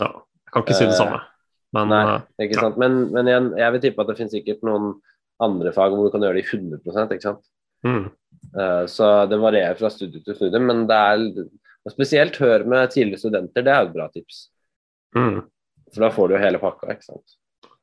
[0.00, 1.20] Ja, jeg kan ikke si det samme.
[1.74, 2.64] Men Nei, eh, ikke ja.
[2.66, 2.78] sant?
[2.82, 4.92] Men, men igjen, jeg vil tippe at det finnes sikkert noen
[5.42, 7.44] andre fag hvor du kan gjøre det i 100 ikke sant?
[7.86, 8.08] mm,
[8.56, 13.20] Uh, så det varierer fra studie til studie, men det er spesielt hør med tidligere
[13.20, 14.38] studenter, det er et bra tips.
[15.14, 15.36] mm,
[15.92, 17.36] For da får du jo hele pakka, ikke sant.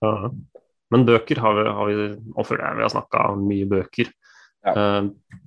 [0.03, 0.31] ja.
[0.93, 4.11] Men bøker har vi, har vi og før det vi har snakka mye bøker.
[4.67, 4.73] Ja.
[4.73, 5.43] Uh,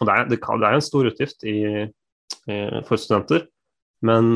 [0.00, 1.58] og det er, det, kan, det er en stor utgift i,
[2.50, 2.56] i,
[2.88, 3.46] for studenter.
[4.04, 4.30] Men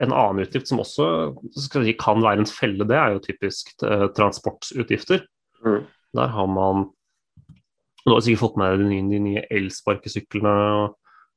[0.00, 1.06] en annen utgift som også
[1.52, 5.26] si, kan være en felle, det er jo typisk eh, transportutgifter.
[5.66, 5.82] Mm.
[6.16, 6.86] Der har man
[8.00, 10.94] Du har sikkert fått med deg de nye, de nye elsparkesyklene og,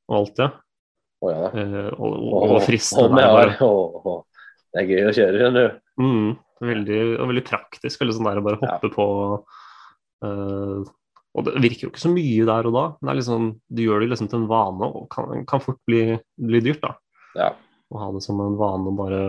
[0.08, 0.48] og alt det.
[1.24, 1.50] Oh, ja.
[1.60, 3.26] Eh, og, og, og fristende
[3.68, 4.22] oh, oh.
[4.72, 5.82] Det er gøy å kjøre, skjønner du.
[6.00, 6.30] Mm,
[6.70, 8.02] veldig, og veldig praktisk.
[8.02, 8.80] Veldig sånn der å bare Ja.
[8.84, 9.08] på
[10.24, 10.84] Uh,
[11.36, 14.04] Og det virker jo ikke så mye der og da, men det liksom, du gjør
[14.04, 16.80] det liksom til en vane og kan, kan fort bli, bli dyrt.
[16.86, 16.94] da,
[17.36, 17.50] Ja.
[17.92, 19.22] Å ha det som en vane bare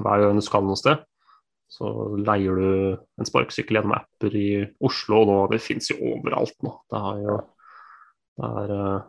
[0.00, 1.04] hver gang du skal noe sted,
[1.70, 4.48] så leier du en sparkesykkel gjennom apper i
[4.82, 6.72] Oslo, og nå, det fins jo overalt nå.
[6.90, 7.36] Det har jo
[8.40, 9.00] det er uh,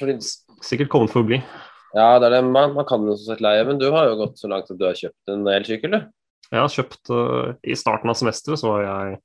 [0.00, 0.16] Fordi,
[0.64, 1.38] sikkert kommet for å bli.
[1.94, 4.16] ja, det er det, man, man kan jo så sett leie, men du har jo
[4.24, 6.08] gått så langt at du har kjøpt en elsykkel, du.
[6.54, 9.18] Jeg har kjøpt uh, I starten av semesteret så var jeg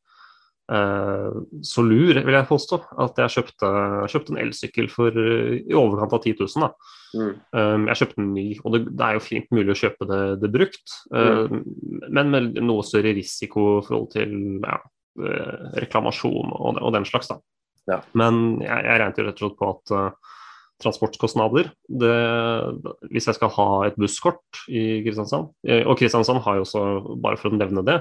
[0.73, 3.69] uh, så lur, vil jeg påstå, at jeg kjøpte,
[4.12, 6.65] kjøpte en elsykkel for uh, i overkant av 10 000.
[6.65, 6.91] Da.
[7.13, 7.31] Mm.
[7.55, 10.21] Um, jeg kjøpte en ny, og det, det er jo fint mulig å kjøpe det,
[10.41, 11.57] det brukt, mm.
[12.09, 14.79] men med noe større risiko i forhold til ja,
[15.77, 17.29] reklamasjon og, og den slags.
[17.29, 17.38] Da.
[17.91, 17.99] Ja.
[18.17, 19.93] Men jeg, jeg regnet jo rett og slett på at
[20.81, 22.15] transportkostnader det,
[23.12, 26.83] Hvis jeg skal ha et busskort i Kristiansand, eh, og Kristiansand har jo også,
[27.23, 27.99] bare for å nevne det,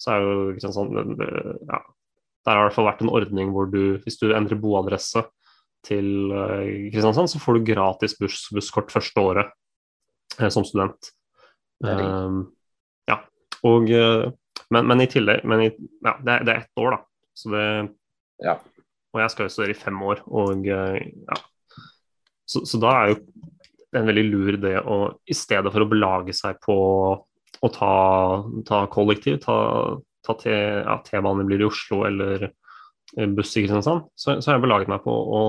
[0.00, 1.80] så er jo Kristiansand eh, ja,
[2.46, 5.24] Der har det i hvert fall vært en ordning hvor du, hvis du endrer boadresse
[5.86, 9.56] til eh, Kristiansand, så får du gratis buss, busskort første året
[10.54, 11.10] som student.
[11.82, 12.52] Um,
[13.08, 13.16] ja,
[13.66, 15.70] og, men, men i tillegg men i,
[16.04, 17.30] ja, det, er, det er ett år, da.
[17.36, 17.64] Så det,
[18.44, 18.60] Ja.
[19.10, 20.20] Og jeg skal jo studere i fem år.
[20.30, 21.38] Og, ja.
[22.50, 23.18] Så, så da er jo
[23.98, 24.96] en veldig lur idé å
[25.30, 26.76] i stedet for å belage seg på
[27.60, 27.92] å ta,
[28.66, 29.56] ta kollektiv, ta,
[30.26, 34.58] ta T- ja, T-bane blir i Oslo eller eh, buss i Kristiansand, så, så har
[34.58, 35.40] jeg belaget meg på å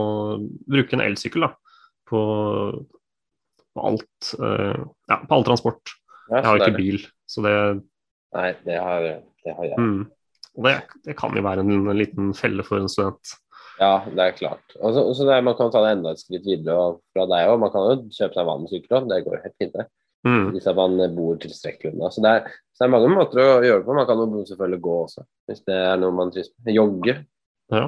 [0.41, 1.51] bruke en elsykkel da,
[2.09, 2.21] på,
[3.71, 5.93] på alt uh, ja, på all transport.
[6.31, 7.53] Ja, Jeg har jo ikke bil, så det,
[8.35, 9.07] Nei, det har,
[9.45, 9.77] det har jeg.
[9.79, 10.03] mm,
[10.65, 10.75] det,
[11.07, 13.37] det kan jo være en, en liten felle for en student.
[13.81, 14.75] Ja, det er klart.
[14.77, 17.59] Og så, det Man kan ta det enda et skritt videre og fra deg òg.
[17.63, 19.73] Man kan jo kjøpe seg vanlig sykkel òg, det går helt fint.
[19.73, 19.87] det.
[20.27, 22.11] Mm, Hvis man bor tilstrekkelig unna.
[22.13, 23.95] Så det, er, så det er mange måter å gjøre det på.
[23.97, 26.75] Man kan jo selvfølgelig gå også, hvis det er noe man trives med.
[26.77, 27.15] Jogge.
[27.73, 27.87] ja.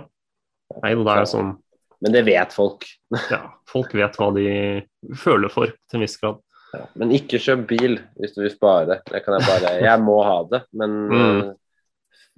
[0.81, 1.51] Nei, det er sånn
[2.01, 2.87] Men det vet folk.
[3.29, 4.47] Ja, folk vet hva de
[5.21, 6.39] føler for, til en viss grad.
[6.73, 6.87] Ja.
[6.97, 8.97] Men ikke kjøp bil hvis du vil spare.
[9.11, 11.51] Det kan jeg bare Jeg må ha det, men Mm.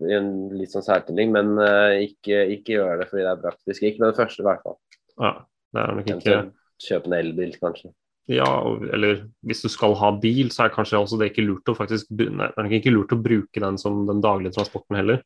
[0.05, 1.33] I en litt sånn særtilling.
[1.35, 3.83] Men uh, ikke, ikke gjør det fordi det er praktisk.
[3.83, 4.79] Ikke det første, i hvert fall.
[5.15, 5.35] Ja,
[5.75, 6.39] det er nok ikke
[6.85, 7.93] Kjøp en elbil, kanskje.
[8.27, 8.47] Ja,
[8.93, 12.09] eller hvis du skal ha bil, så er kanskje også det ikke lurt å faktisk
[12.11, 15.21] Nei, det er ikke lurt å bruke den som den daglige transporten heller.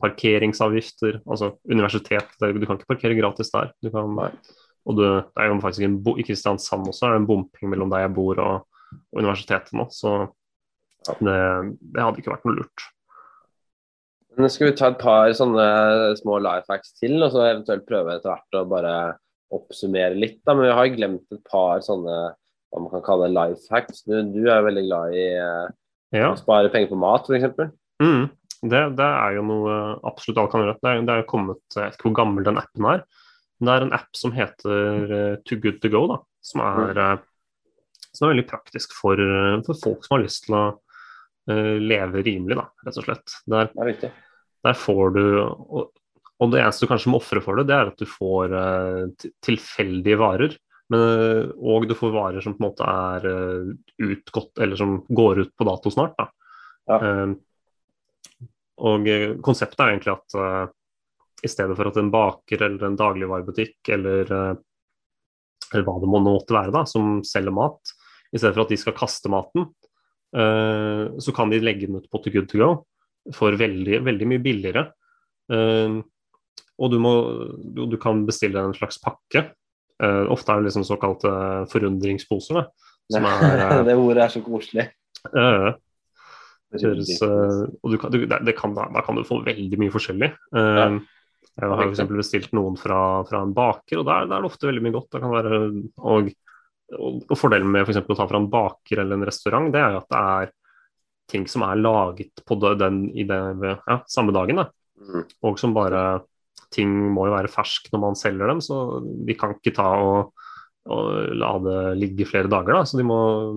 [0.00, 3.70] parkeringsavgifter, altså universitet Du kan ikke parkere gratis der.
[3.84, 7.28] Du kan, og du, det er jo faktisk en I Kristiansand også er det en
[7.28, 10.24] bomping mellom der jeg bor og, og universitetet nå, så
[11.08, 11.36] det,
[11.94, 12.86] det hadde ikke vært noe lurt.
[14.40, 15.64] Nå skal vi ta et par sånne
[16.20, 18.94] små life hacks til, og så eventuelt prøve etter hvert å bare
[19.52, 20.38] oppsummere litt?
[20.46, 22.18] da, Men vi har glemt et par sånne
[22.70, 24.04] hva man kan kalle life hacks.
[24.06, 25.70] Du, du er jo veldig glad i eh,
[26.14, 26.28] Ja.
[26.32, 27.72] å spare penger på mat, f.eks.
[28.02, 28.28] Mm.
[28.70, 29.74] Det, det er jo noe
[30.06, 30.76] absolutt alle kan gjøre.
[30.78, 33.02] Det er, det er kommet, Jeg vet ikke hvor gammel den appen er.
[33.60, 38.06] Det er en app som heter eh, Too Good To Go, da, som er, eh,
[38.14, 40.78] som er veldig praktisk for, eh, for folk som har lyst til å eh,
[41.82, 43.36] leve rimelig, da, rett og slett.
[43.50, 44.18] Der, Det er
[44.60, 45.86] der får du og,
[46.40, 49.28] og det eneste du kanskje må ofre for det, det er at du får uh,
[49.44, 50.56] tilfeldige varer.
[50.90, 53.68] Men, eh, og du får varer som på en måte er uh,
[54.02, 56.16] utgått, eller som går ut på dato snart.
[56.18, 56.26] Da.
[56.90, 56.98] Ja.
[56.98, 57.34] Eh,
[58.80, 60.66] og eh, konseptet er egentlig at eh,
[61.44, 64.54] i stedet for at en baker eller en dagligvarebutikk eller, eh,
[65.72, 67.94] eller hva det må måtte være da, som selger mat,
[68.30, 69.79] i stedet for at de skal kaste maten, eh,
[70.30, 72.68] så kan de legge den ut på Too Good To Go
[73.34, 74.86] for veldig, veldig mye billigere.
[75.52, 75.98] Eh,
[76.80, 77.12] og du, må,
[77.60, 79.50] du, du kan bestille en slags pakke.
[80.00, 81.32] Eh, ofte er det liksom såkalte
[81.72, 82.64] forundringsposer.
[83.12, 84.88] Som er, eh, det ordet er så koselig.
[85.34, 85.74] Uh,
[86.72, 89.92] deres, uh, og du kan, du, det, det kan, da, kan du få veldig mye
[89.92, 90.30] forskjellig.
[90.56, 91.00] Uh.
[91.60, 94.48] Jeg har for eksempel bestilt noen fra, fra en baker, og der, der er det
[94.48, 95.10] ofte veldig mye godt.
[95.12, 95.58] Det kan være,
[95.98, 96.30] og,
[96.96, 99.94] og, og Fordelen med for å ta fra en baker eller en restaurant, det er
[99.94, 100.52] jo at det er
[101.30, 104.62] ting som er laget på den i det, ja, samme dagen.
[104.62, 104.66] Da.
[105.00, 105.24] Mm.
[105.46, 106.24] Og som bare
[106.70, 110.44] Ting må jo være fersk når man selger dem, så de kan ikke ta og,
[110.86, 112.76] og la det ligge flere dager.
[112.76, 112.84] Da.
[112.86, 113.16] Så de må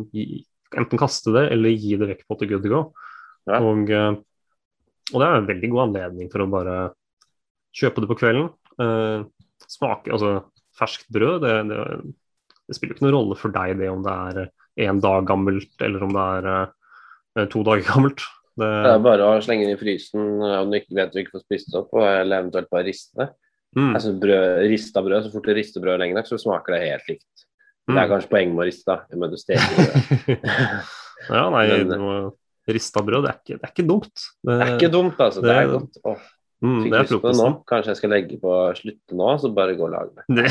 [0.10, 0.39] gi,
[0.74, 2.80] enten kaste det eller gi det vekk på til good to go.
[3.46, 3.60] Ja.
[3.60, 4.17] Og, eh,
[5.12, 6.78] og det er en veldig god anledning for å bare
[7.78, 8.50] kjøpe det på kvelden.
[8.82, 9.30] Eh,
[9.78, 10.39] smake, altså
[10.74, 11.82] Ferskt brød, det, det,
[12.73, 15.86] det spiller jo ikke noen rolle for deg det om det er én dag gammelt
[15.86, 18.25] eller om det er eh, to dager gammelt.
[18.53, 21.38] Det, Det er bare å slenge den i frysen om du ikke vet du ikke
[21.38, 23.29] får spist det opp, eller eventuelt bare riste det.
[23.77, 26.83] mm, Altså brød, Rista brød, så fort du rister brød lenge nok, så smaker det
[26.83, 27.47] helt likt.
[27.83, 28.12] Det er mm.
[28.13, 29.25] kanskje poenget med å riste, da.
[29.25, 30.45] at du steker brød.
[31.38, 32.31] ja, nei, Men-
[32.69, 34.13] rista brød, det er ikke, det er ikke dumt.
[34.13, 35.41] Det, Det er ikke dumt, altså.
[35.43, 35.99] Det det- er godt.
[36.07, 36.29] Åh,
[36.63, 37.47] mm, fikk lyst på det nå.
[37.69, 40.47] Kanskje jeg skal legge på slutte nå, så bare gå og lage det.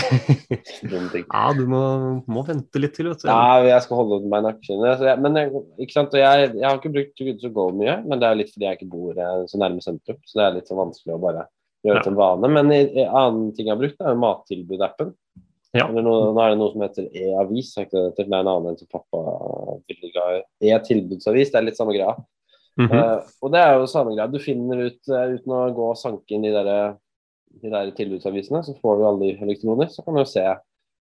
[1.32, 1.82] Ja, du må,
[2.30, 3.28] må vente litt til, vet du.
[3.30, 4.84] Ja, jeg skal holde meg nakken.
[5.24, 6.16] Men jeg, ikke sant?
[6.18, 8.68] Jeg, jeg har ikke brukt Goods Good To Go mye, men det er litt fordi
[8.68, 10.20] jeg ikke bor eh, så nærme sentrum.
[10.28, 11.46] Så det er litt så vanskelig å bare
[11.86, 12.52] gjøre det til en vane.
[12.58, 15.14] Men en annen ting jeg har brukt, er mattilbud-appen.
[15.72, 15.86] Ja.
[15.88, 17.72] Eller nå, nå er det noe som heter e-avis.
[17.80, 19.22] det er en annen enn som pappa
[19.88, 20.42] er.
[20.60, 22.16] E-tilbudsavis, det er litt samme greia.
[22.80, 24.30] Eh, og det er jo samme greia.
[24.30, 26.94] Du finner ut, uh, uten å gå og sanke inn de der,
[27.62, 30.46] de der tilbudsavisene, så får du alle de elektroner, så kan du jo se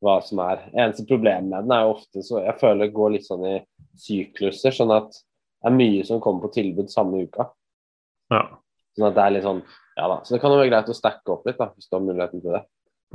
[0.05, 0.67] hva som er.
[0.75, 3.55] Eneste problemet med den er jo ofte så Jeg føler det går litt sånn i
[3.97, 7.49] sykluser, sånn at det er mye som kommer på tilbud samme uka.
[8.33, 8.45] ja.
[8.97, 9.59] Sånn at det er litt sånn
[9.97, 10.21] Ja da.
[10.25, 12.41] Så det kan jo være greit å stacke opp litt, da, hvis du har muligheten
[12.43, 12.63] til det.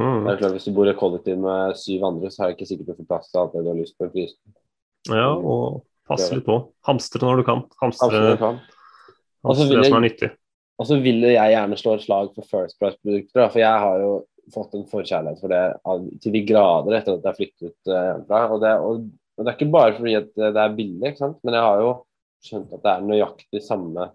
[0.01, 0.25] Mm.
[0.25, 2.69] Det er klart, Hvis du bor i kollektiv med syv andre, så er det ikke
[2.71, 4.55] sikkert du får plass til alt det du har lyst på i frysen.
[5.11, 6.59] ja, og passe litt på.
[6.89, 7.65] Hamstre når du kan.
[7.83, 8.61] Hamstre, kan.
[9.47, 10.31] Hamstre vil det som er nyttig.
[10.81, 14.13] Og så vil jeg gjerne slå et slag for First Price-produkter, for jeg har jo
[14.53, 18.41] fått en forkjærlighet for det til de grader etter at jeg flyttet uh, hjemmefra.
[18.49, 19.05] Og det, og,
[19.37, 21.39] og det er ikke bare fordi at det er billig, ikke sant?
[21.47, 21.93] men jeg har jo
[22.43, 24.11] skjønt at det er nøyaktig samme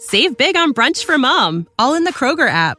[0.00, 2.78] Save big on brunch for mom, all in the Kroger app.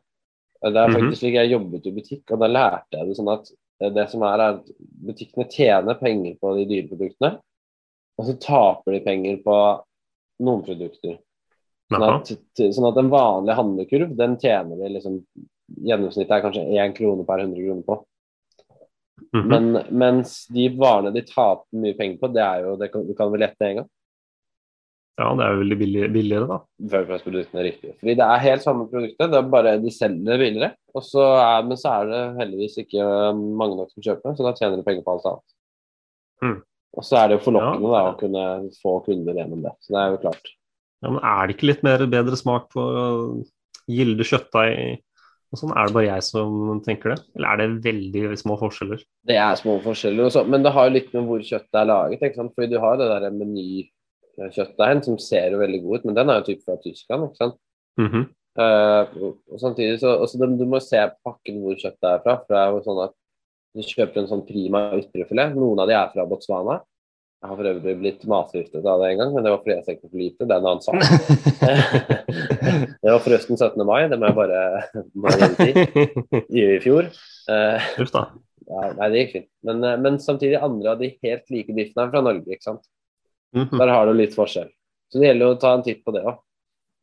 [0.61, 0.93] Det er Mhm.
[0.95, 3.51] faktisk slik jeg jobbet i butikk, og da lærte jeg det sånn at
[3.95, 4.65] det som er, er at
[5.05, 7.39] butikkene tjener penger på de dyre produktene,
[8.19, 9.55] og så taper de penger på
[10.41, 11.17] noen produkter.
[11.91, 12.25] Sånn at,
[12.75, 15.25] sånn at en vanlig handlekurv, den tjener de liksom
[15.81, 18.03] gjennomsnittet er kanskje én krone per 100 kroner på.
[19.33, 19.47] Mhm.
[19.47, 23.13] Men mens de varene de taper mye penger på, det er jo det kan, Du
[23.13, 23.89] kan vel lette en gang?
[25.19, 26.57] Ja, det er jo veldig billig, billigere, da.
[26.93, 27.91] Førpressproduktene er riktig.
[27.99, 30.71] Fordi det er helt samme produktet, det er bare de selger det billigere.
[30.95, 33.09] Og så er, men så er det heldigvis ikke
[33.59, 35.55] mange nok som kjøper det, så da tjener de penger på alt annet.
[36.41, 36.57] Mm.
[36.97, 37.99] Og så er det jo forlokkende Ja.
[37.99, 38.45] da, å kunne
[38.81, 39.75] få kunder gjennom det.
[39.83, 40.51] Så det er jo klart.
[41.01, 42.83] Ja, men er det ikke litt mer bedre smak på
[43.91, 44.99] gilde kjøttdeig
[45.51, 45.71] og sånn?
[45.75, 47.23] Er det bare jeg som tenker det?
[47.35, 49.01] Eller er det veldig små forskjeller?
[49.27, 52.21] Det er små forskjeller, også, men det har jo litt med hvor kjøttet er laget.
[52.21, 52.53] ikke sant?
[52.55, 53.27] Fordi du har det der
[54.39, 57.29] menykjøttdeigen som ser jo veldig god ut, men den er jo typ fra Tyskland.
[57.29, 57.57] ikke sant?
[57.99, 58.25] Mm -hmm.
[59.21, 62.35] og og samtidig så også Du må se pakken hvor kjøttet er fra.
[62.37, 63.13] for det er jo sånn at
[63.75, 65.55] Du kjøper en sånn prima ytrefilet.
[65.55, 66.81] Noen av de er fra Botswana.
[67.41, 69.83] Jeg har for øvrig blitt matforgiftet av det en gang, men det var fordi jeg
[69.83, 70.45] stekte for lite.
[70.45, 70.93] Det er en annen sak.
[73.01, 73.81] det var forresten 17.
[73.87, 74.59] mai, det må jeg bare
[75.17, 75.71] må jeg
[76.51, 77.09] i, i fjor.
[77.49, 78.27] Eh, Uff da.
[78.69, 79.49] ja, nei, det gikk fint.
[79.65, 82.85] Men, eh, men samtidig andre av de helt like biffene er fra Norge, ikke sant.
[83.55, 83.77] Mhm.
[83.77, 84.69] Der har du litt forskjell.
[85.11, 86.39] Så det gjelder jo å ta en titt på det òg.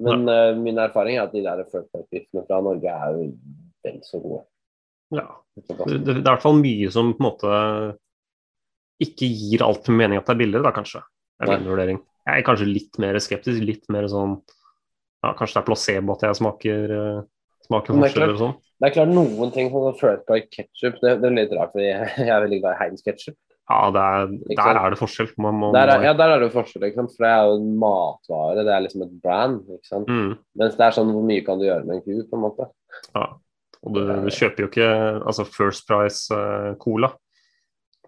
[0.04, 3.24] Men eh, min erfaring er at de der førtbiffene fra Norge er jo
[3.84, 4.44] vel så gode.
[5.14, 5.26] Ja.
[5.58, 7.58] Det, er i hvert fall mye som på en måte
[9.02, 11.02] ikke gir altfor mening at det er billigere, da kanskje.
[11.38, 11.98] Det er min vurdering.
[12.28, 14.36] Jeg er kanskje litt mer skeptisk, litt mer sånn
[15.24, 17.22] ja, Kanskje det er placebo at jeg smaker, uh,
[17.66, 18.40] smaker forskjell er klart.
[18.42, 18.56] sånn.
[18.78, 21.88] Det er klart noen ting som First Bite ketchup, det, det er litt rart, fordi
[21.88, 23.38] jeg er veldig glad i Heinz ketchup.
[23.68, 25.28] Ja, er, der er det forskjell.
[25.44, 28.62] Man må, Der er, ja, der er det forskjell, for det er jo en matvare,
[28.64, 29.58] det er liksom et brand.
[30.08, 32.46] mm, Mens det er sånn hvor mye kan du gjøre med en ku, på en
[32.46, 32.70] måte.
[33.12, 33.26] Ja,
[33.82, 34.88] og du, du kjøper jo ikke
[35.20, 37.12] altså First Price uh, Cola.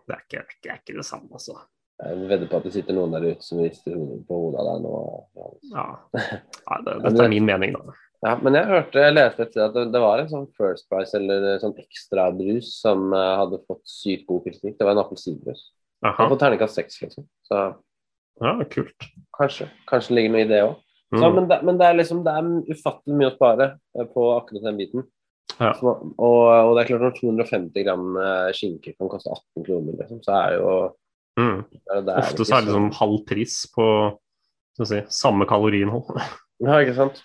[0.09, 1.59] Det er ikke, det er ikke det samme, altså.
[2.01, 4.71] Jeg vedder på at det sitter noen der ute som rister hodet på hodet av
[4.71, 4.95] deg nå.
[5.75, 5.85] Ja.
[6.71, 7.99] Nei, det, dette er min mening, da.
[8.23, 10.89] Ja, men jeg hørte, jeg leste et sted at det, det var en sånn First
[10.93, 14.75] Price eller sånn ekstrabrus som uh, hadde fått sykt god kritikk.
[14.77, 15.63] Det var en appelsinbrus.
[16.05, 17.25] På terningkast seks, liksom.
[17.49, 17.61] Så
[18.41, 19.09] Ja, kult.
[19.37, 20.77] kanskje, kanskje ligger noe i det òg.
[21.13, 21.25] Mm.
[21.35, 23.65] Men, det- men det er liksom det er ufattelig mye å spare
[23.99, 25.03] eh, på akkurat den biten.
[25.59, 25.73] Ja.
[25.81, 29.97] Så, og, og det er klart når 250 gram eh, skinke kan koste 18 kroner,
[30.01, 30.73] liksom, så er jo
[31.39, 31.61] Mm.
[31.71, 33.85] det er, det Ofte så er det liksom halv pris på
[34.85, 36.19] si, samme kaloriinnhold.
[36.61, 37.21] Ja, ikke sant.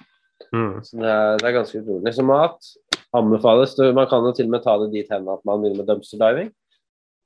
[0.52, 0.84] Mm.
[0.84, 2.14] Så det er, det er ganske utrolig.
[2.16, 2.70] Så mat
[3.16, 3.76] anbefales.
[3.96, 6.22] Man kan jo til og med ta det dit hen at man begynner med dumpster
[6.22, 6.52] diving.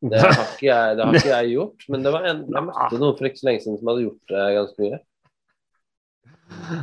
[0.10, 3.18] Det har jeg, det har ikke jeg gjort, men det var en, jeg møtte noen
[3.18, 5.00] for ikke så lenge siden som hadde gjort det ganske mye.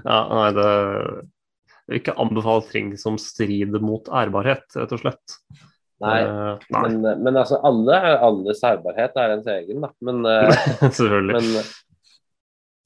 [0.04, 0.68] Ja, nei, det
[1.86, 5.36] vil ikke anbefale ting som strider mot ærbarhet, rett og slett.
[6.04, 6.80] Nei, uh, nei.
[6.84, 9.90] men, men altså alle, alles ærbarhet er ens egen, da.
[10.04, 10.66] Men, uh,
[10.98, 11.62] Selvfølgelig.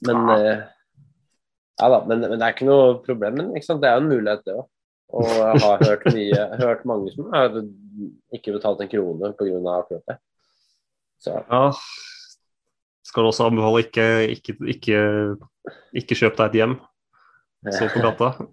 [0.07, 0.63] men, men eh,
[1.81, 3.39] Ja da, men, men det er ikke noe problem.
[3.39, 4.69] Men det er jo en mulighet, det òg.
[5.11, 7.57] Og jeg har hørt, mye, hørt mange som har
[8.37, 9.57] ikke betalt en krone pga.
[9.79, 10.17] akkurat det.
[11.19, 11.65] Så Ja.
[13.11, 14.05] Skal du også anbefale ikke,
[14.37, 14.99] ikke, ikke,
[15.99, 16.77] ikke kjøp deg et hjem.
[17.75, 18.29] Så på gata.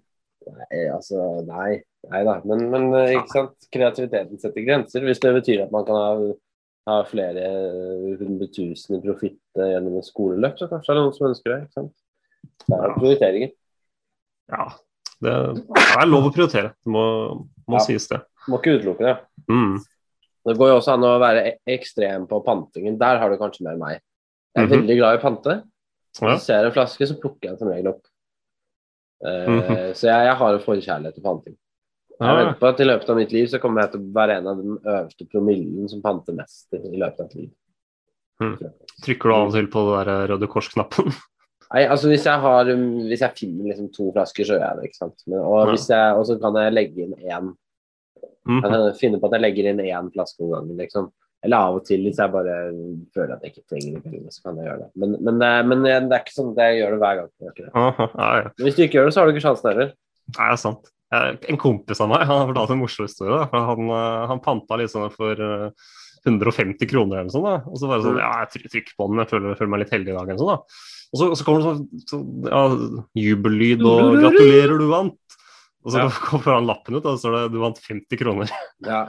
[0.48, 1.82] Nei, altså, nei.
[2.08, 2.38] Nei da.
[2.48, 3.66] Men, men ikke sant?
[3.74, 5.04] kreativiteten setter grenser.
[5.04, 6.30] Hvis det betyr at man kan ha,
[6.88, 7.44] ha flere
[8.18, 11.58] hundre tusen i profitt gjennom et skoleløp, så kanskje det er noen som ønsker det.
[11.66, 11.92] ikke sant?
[12.68, 13.52] Det er prioriteringer.
[14.52, 14.66] Ja.
[15.20, 15.32] Det
[15.98, 17.04] er lov å prioritere, det må,
[17.66, 17.84] må Ja.
[17.84, 18.20] sies det.
[18.48, 19.16] Må ikke utelukke det.
[19.50, 19.78] Mm.
[20.46, 22.98] Det går jo også an å være e- ekstrem på pantingen.
[22.98, 24.00] Der har du kanskje mer meg.
[24.54, 24.76] Jeg er Mhm.
[24.76, 25.62] veldig glad i pante.
[26.20, 26.28] Ja.
[26.28, 28.02] Hvis jeg ser en flaske, så plukker jeg den som regel opp.
[29.24, 29.94] Uh, mm -hmm.
[29.94, 31.56] Så jeg, jeg har en forkjærlighet til panting.
[32.20, 34.36] Jeg venter på at I løpet av mitt liv så kommer jeg til å være
[34.38, 37.50] en av den øverste promillen som panter mest i løpet av et liv.
[39.02, 41.12] Trykker du av og til på den der Røde Kors-knappen?
[41.74, 44.76] Nei, altså Hvis jeg, har, um, hvis jeg finner liksom to flasker, så gjør jeg
[44.78, 44.84] det.
[44.88, 45.18] ikke sant?
[45.26, 47.50] Men, og, hvis jeg, og så kan jeg legge inn én.
[48.48, 50.76] Jeg finne på at jeg legger inn én flaske om gangen.
[50.80, 51.10] liksom.
[51.44, 52.54] Eller av og til, hvis jeg bare
[53.14, 54.88] føler at jeg ikke trenger de pengene, så kan jeg gjøre det.
[54.98, 57.28] Men, men, det, er- men det er ikke sånn at jeg gjør det hver gang.
[57.38, 57.68] Det.
[57.78, 58.48] Aha, ja, ja.
[58.56, 59.92] Men hvis du ikke gjør det, så har du ikke sjansen heller.
[60.32, 60.90] Nei, det er sant.
[61.14, 63.38] Eh, En kompis av meg han har fortalt en morsom historie.
[63.52, 65.70] Han, eh, han panta liksom for eh,
[66.26, 67.46] 150 kroner eller noe sånt.
[67.46, 67.56] Da.
[67.70, 68.24] Og så bare sånn, Mm.
[68.24, 70.26] ja, jeg trykker trykker på den, jeg føler, føler meg litt heldig i dag.
[70.32, 70.82] Eller sånn, da.
[71.08, 72.18] Og så, og så kommer det sånn, så,
[72.50, 72.62] ja,
[73.16, 75.38] jubellyd og 'gratulerer, du vant'.
[75.86, 76.08] Og så Ja.
[76.28, 78.52] kommer han lappen ut, og så står det 'du vant 50 kroner'.
[78.84, 79.06] Ja.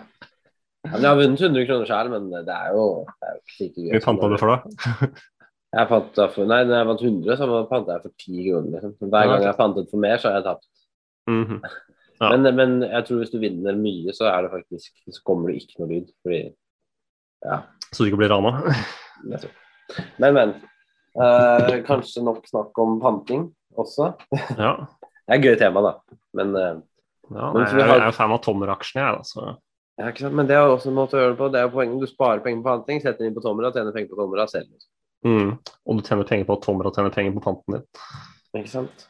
[0.88, 2.83] Ja, men jeg har vunnet 100 kroner sjøl, men det er jo,
[3.19, 3.91] det er jo ikke like gøy.
[3.97, 4.62] Vi panta det for deg?
[5.69, 8.71] Jeg panta for, nei, når jeg vant 100, så panta jeg for 10 kroner.
[8.88, 9.09] Liksom.
[9.12, 10.65] Hver gang jeg pantet for mer, så har jeg tapt.
[11.29, 11.59] Mhm.
[12.19, 12.35] Ja.
[12.35, 15.62] Men, men jeg tror hvis du vinner mye, så er det faktisk Så kommer det
[15.62, 16.09] ikke noe lyd.
[16.25, 16.39] Fordi
[17.45, 17.62] Ja.
[17.93, 18.73] Så du ikke blir rana?
[20.19, 20.51] Men, men.
[21.15, 24.13] Eh, kanskje nok snakk om panting også.
[24.57, 24.75] ja.
[25.29, 25.91] Det er et gøy tema, da.
[26.33, 26.77] Men uh,
[27.29, 29.17] Ja, Men jeg, har- jeg er jo fan av tommeraksjene, jeg.
[29.17, 29.43] da, så
[29.99, 30.33] Ja, ikke sant?
[30.39, 31.49] Men det er også en måte å gjøre det på.
[31.53, 31.99] Det er jo poenget.
[32.01, 34.69] Du sparer penger på panting, ting, setter inn på Tomra tjener penger på Tomra selv.
[35.27, 35.51] mm.
[35.85, 37.85] Og du tjener penger på at Tommer tjener penger på panten din.
[38.57, 39.05] Ikke sant?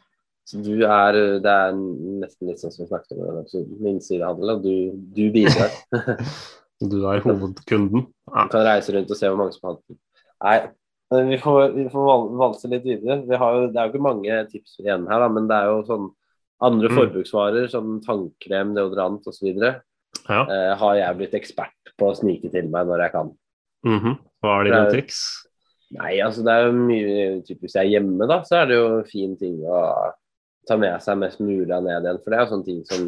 [0.50, 3.78] Så du er Det er nesten litt sånn som vi snakket om i den episoden.
[3.86, 4.74] Min sidehandel, og du,
[5.16, 5.72] du bidrar.
[6.80, 8.06] Du er hovedkunden.
[8.32, 8.44] Ja.
[8.48, 9.80] Du kan reise rundt og se hvor mange som har.
[10.46, 10.54] Nei,
[11.10, 13.22] vi får, vi får valse litt videre.
[13.26, 15.70] Vi har jo, det er jo ikke mange tips igjen her, da, men det er
[15.72, 16.08] jo sånn
[16.62, 16.96] andre Mm.
[17.00, 19.48] forbruksvarer som tannkrem, deodorant osv.
[19.58, 20.42] Ja.
[20.44, 23.32] Eh, har jeg blitt ekspert på å snike til meg når jeg kan.
[23.86, 24.18] mhm.
[24.44, 25.20] Hva er dine triks?
[25.92, 28.76] Nei, altså det er jo mye typ, Hvis jeg er hjemme, da, så er det
[28.78, 30.12] jo fin ting å
[30.68, 32.20] ta med seg mest mulig av ned igjen.
[32.24, 33.08] For det er jo sånne ting som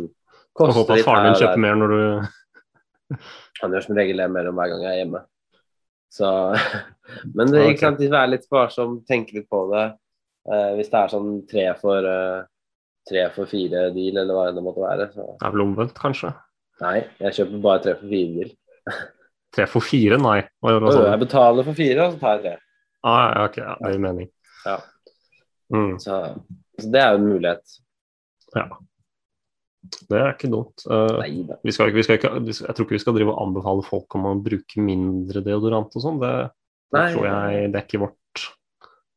[0.58, 2.28] koster koster håper at litt faren din kjøper mer når du
[3.62, 5.22] Han gjør som regel det mellom hver gang jeg er hjemme.
[6.12, 6.28] Så,
[7.36, 9.86] men det, ikke sant, være litt sparsom, tenke litt på det.
[10.52, 12.44] Eh, hvis det er sånn tre for, eh,
[13.10, 15.10] tre for fire deal, eller hva det måtte være.
[15.14, 15.28] Så.
[15.40, 16.34] Det er vel omvendt, kanskje?
[16.82, 18.54] Nei, jeg kjøper bare tre for fire deal.
[19.52, 20.16] Tre for fire?
[20.16, 20.38] Nei.
[20.64, 22.54] Sa jeg betaler for fire, og så tar jeg tre.
[23.04, 24.30] Ah, ja, ok, ja, det gir mening.
[24.64, 24.78] Ja.
[25.76, 26.20] Mm, Så,
[26.80, 27.74] så det er jo en mulighet.
[28.56, 28.70] ja.
[30.08, 30.84] Det er ikke dumt.
[30.86, 31.20] Uh,
[31.66, 34.28] vi skal, vi skal ikke, jeg tror ikke vi skal drive og anbefale folk om
[34.30, 36.20] å bruke mindre deodorant og sånn.
[36.22, 36.32] Det,
[36.92, 38.46] det tror jeg det er ikke vårt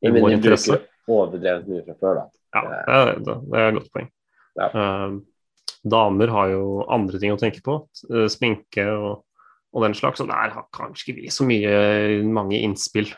[0.04, 0.80] I vår interesse.
[1.10, 2.26] overdrevet mye fra før, da.
[2.54, 4.08] Ja, det er, det er et godt poeng.
[4.60, 4.68] Ja.
[4.70, 5.16] Uh,
[5.94, 6.62] damer har jo
[6.94, 7.80] andre ting å tenke på.
[8.10, 9.24] Uh, sminke og,
[9.74, 10.22] og den slags.
[10.22, 13.10] Og der har kanskje ikke vi så mye mange innspill.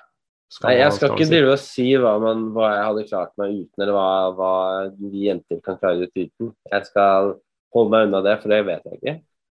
[0.48, 3.54] Skal Nei, jeg skal ikke drive og si hva, man, hva jeg hadde klart meg
[3.58, 4.50] uten, eller hva, hva
[5.02, 6.52] vi jenter kan klare ut uten.
[6.70, 7.32] Jeg skal
[7.74, 9.16] holde meg unna det, for det vet jeg ikke.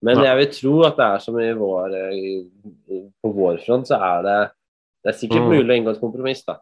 [0.08, 0.28] Men Nei.
[0.30, 4.24] jeg vil tro at det er som i vår, i- på vår front, så er
[4.26, 4.38] det
[5.08, 5.52] Det er sikkert Mm.
[5.54, 6.58] mulig å inngå et kompromiss, da.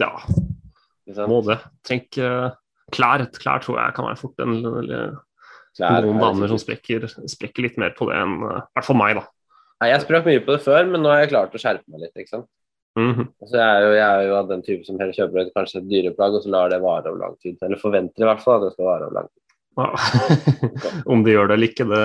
[0.00, 0.12] Ja,
[1.28, 1.58] må det.
[1.84, 2.54] Tenk uh,
[2.94, 3.26] klær.
[3.36, 5.18] Klær tror jeg kan være fort en, eller,
[5.76, 8.96] Klær noen er damer som sprekker, sprekker litt mer på det enn uh, hvert fall
[8.96, 9.26] meg, da.
[9.82, 12.06] Nei, Jeg sprakk mye på det før, men nå har jeg klart å skjerpe meg
[12.06, 12.16] litt.
[12.16, 12.48] ikke sant?
[12.98, 13.28] Mhm.
[13.40, 15.78] Altså, jeg, er jo, jeg er jo av den type som heller kjøper et, kanskje
[15.82, 17.60] et dyreplagg, og så lar det vare over lang tid.
[17.62, 19.36] Eller forventer i hvert fall at det skal vare over lang tid.
[19.78, 19.88] Ja.
[21.12, 22.04] Om de gjør det eller ikke, det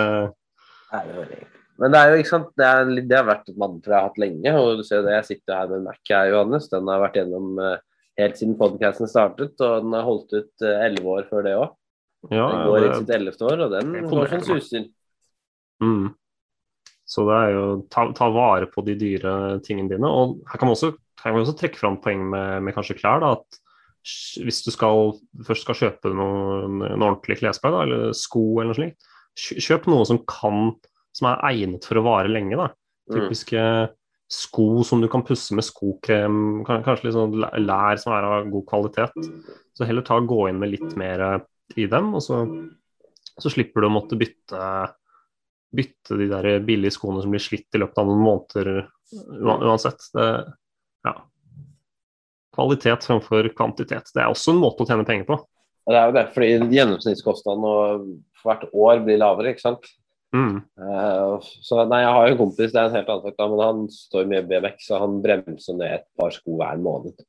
[0.91, 1.39] Nei, det var det.
[1.81, 4.09] Men det er jo ikke sant, det, er, det har vært et mantra jeg har
[4.09, 4.51] hatt lenge.
[4.55, 6.69] og du ser det, Jeg sitter her med Mac her, Johannes.
[6.71, 7.81] Den har vært gjennom eh,
[8.21, 11.73] helt siden podcasten startet, og den har holdt ut eh, elleve år før det òg.
[12.31, 14.87] Ja, Den går i det, sitt ellevte år, og den går som suser.
[15.83, 16.05] mm.
[17.05, 19.33] Så det er jo ta, ta vare på de dyre
[19.65, 20.09] tingene dine.
[20.09, 23.21] Og her kan man også, kan man også trekke fram poeng med, med kanskje klær.
[23.21, 23.59] da, at
[24.41, 25.13] hvis du skal,
[25.45, 30.21] først skal kjøpe noen, en ordentlig klesplagg, eller sko eller noe slikt, kjøp noe som
[30.29, 30.73] kan
[31.15, 32.57] som er egnet for å vare lenge.
[32.59, 32.71] da.
[33.09, 33.15] Mm.
[33.15, 33.61] Typiske
[34.31, 38.65] sko som du kan pusse med skokrem, kanskje litt sånn lær som er av god
[38.69, 39.29] kvalitet.
[39.77, 41.37] Så heller ta gå inn med litt mer eh,
[41.81, 42.41] i dem, og så,
[43.37, 44.59] så slipper du å måtte bytte,
[45.75, 48.71] bytte de der billige skoene som blir slitt i løpet av noen måneder
[49.69, 50.07] uansett.
[50.15, 50.29] Det,
[51.05, 51.15] ja.
[52.55, 54.09] Kvalitet fremfor kvantitet.
[54.15, 55.37] Det er også en måte å tjene penger på.
[55.85, 59.89] Det er jo det, fordi gjennomsnittskostnaden hvert år blir lavere, ikke sant.
[60.35, 60.57] Mm.
[60.81, 63.63] Eh, så nei, Jeg har en kompis, det er en helt annen sak, da, men
[63.63, 67.23] han står mye BMX, så han bremser ned et par sko hver måned.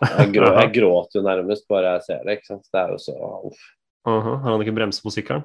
[0.00, 2.38] Jeg, grå, jeg gråter jo nærmest bare jeg ser det.
[2.38, 2.68] ikke sant?
[2.68, 3.16] Det er jo så
[3.50, 3.64] uff.
[4.08, 5.44] Aha, Har han ikke bremse på sykkelen?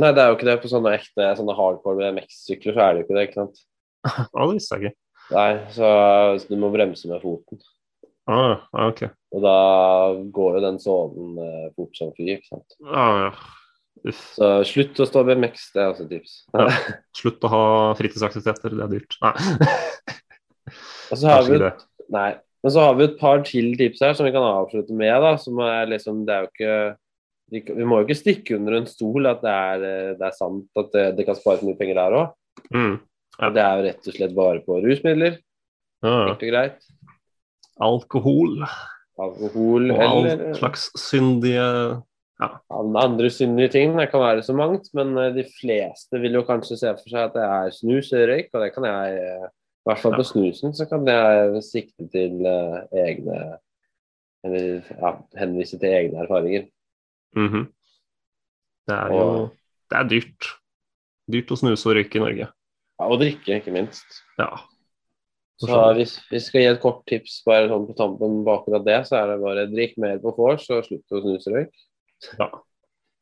[0.00, 0.58] Nei, det er jo ikke det.
[0.62, 3.26] På sånne ekte sånne hardcore BMX-sykler så er det jo ikke det.
[3.28, 3.64] ikke sant?
[4.34, 4.98] Ja, det visste jeg ikke.
[5.32, 5.90] Nei, så,
[6.42, 7.60] så du må bremse med foten.
[8.28, 9.08] Ah, okay.
[9.08, 9.36] ok.
[9.36, 9.58] Og da
[10.36, 12.26] går jo den sålen eh, fort som fy.
[12.34, 12.76] ikke sant?
[12.84, 13.30] Ah, ja.
[14.04, 14.22] Uff.
[14.36, 16.32] Så slutt å stå BMX, det er også et tips.
[16.56, 16.66] Ja.
[17.16, 17.66] Slutt å ha
[17.98, 19.16] fritidsaktiviteter, det er dyrt.
[19.22, 19.34] Nei.
[21.12, 22.28] Og så har vi et, nei,
[22.64, 25.12] men så har vi et par til tips her som vi kan avslutte med.
[25.22, 26.76] da, som er liksom, det er jo ikke
[27.52, 30.36] vi, vi må jo ikke stikke under en stol at det er, eh, det er
[30.36, 32.32] sant at det, det kan spare så mye penger der òg.
[32.72, 32.94] Mm.
[33.36, 33.50] Ja.
[33.50, 35.38] Det er jo rett og slett bare på rusmidler.
[36.04, 36.16] Ja.
[36.30, 36.90] Helt og greit.
[37.84, 38.60] Alkohol
[39.18, 41.64] Alkohol og all eller slags syndige
[42.40, 43.92] andre syndige ting.
[43.98, 47.28] Det kan være så mangt, men eh, de fleste vil jo kanskje se for seg
[47.28, 49.46] at det er snus eller røyk, og det kan jeg eh,
[49.84, 53.58] I hvert fall på snusen så kan jeg sikte til eh, egne
[54.44, 56.66] Eller ja, henvise til egne erfaringer.
[57.36, 57.68] Mhm.
[58.88, 59.50] Det er jo Og-
[59.90, 60.46] Det er dyrt.
[61.30, 62.46] Dyrt å snuse og røyke i Norge.
[63.00, 64.04] Ja, og drikke, ikke minst.
[64.38, 64.48] Ja.
[65.60, 68.98] Så hvis vi skal gi et kort tips bare sånn på tampen på akkurat det,
[69.06, 71.70] så er det bare drikk mer på vors og slutt å snuse røyk.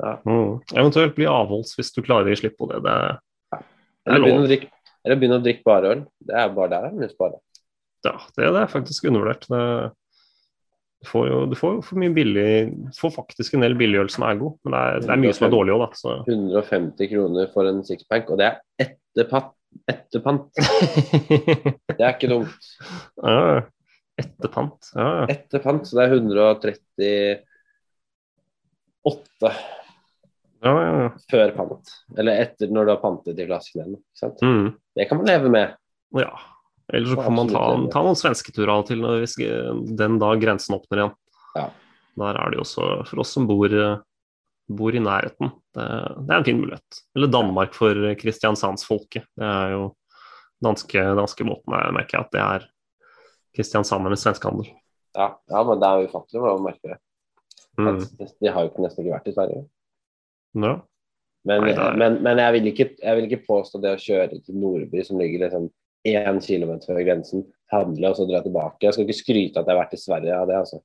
[0.03, 0.59] Mm.
[0.75, 2.81] Eventuelt bli avholds hvis du klarer å gi slipp på det.
[2.83, 2.95] det
[4.09, 4.27] Eller lov.
[4.29, 4.71] begynne drikke,
[5.07, 6.01] eller begynne å drikke bare øl.
[6.19, 7.39] Det er bare der vil spare.
[8.07, 9.47] ja, det, det er faktisk undervurdert.
[9.51, 9.65] Det,
[11.03, 14.23] Du får jo du får for mye billig Du får faktisk en del billigøl som
[14.27, 15.91] er god, men det er, det er mye som er dårlig òg, da.
[15.99, 16.17] Så.
[16.31, 19.53] 150 kroner for en sixpack, og det er etter, pat,
[19.91, 20.51] etter pant.
[21.93, 22.69] Det er ikke dumt.
[23.23, 23.63] ja,
[24.19, 24.93] etter pant.
[24.97, 25.25] Ja, ja.
[25.37, 26.15] Etter pant, så det er
[29.09, 29.53] 138
[30.63, 31.11] ja, ja, ja.
[31.31, 31.93] før pant.
[32.19, 33.97] Eller etter når du har pantet i flasken.
[34.19, 34.43] Sant?
[34.43, 34.73] Mm.
[34.95, 35.77] Det kan man leve med.
[36.23, 36.33] ja.
[36.93, 39.23] Eller så kan man ta, ta noen svensketurer av og til når
[39.97, 41.13] den dag grensen åpner igjen.
[41.57, 41.63] Ja.
[42.21, 43.73] Der er det jo også for oss som bor,
[44.69, 45.55] bor i nærheten.
[45.73, 45.87] Det,
[46.19, 46.99] det er en fin mulighet.
[47.17, 49.25] Eller Danmark for Kristiansandsfolket.
[49.39, 49.87] Det er jo
[50.63, 52.69] danske, danske måten jeg merker at det er
[53.57, 54.69] Kristiansand med svenskehandel.
[55.17, 57.01] Ja, ja, men det er ufattelig hvordan man merker det.
[57.81, 58.01] Mm.
[58.43, 59.63] De har jo nesten ikke vært i Sverige.
[60.63, 60.73] No.
[61.49, 64.59] Men, Nei, men, men jeg, vil ikke, jeg vil ikke påstå det å kjøre til
[64.63, 65.71] Nordby, som ligger liksom
[66.07, 68.85] én kilometer før grensen, handle og så dra tilbake.
[68.85, 70.83] Jeg skal ikke skryte at jeg har vært i Sverige av det, altså.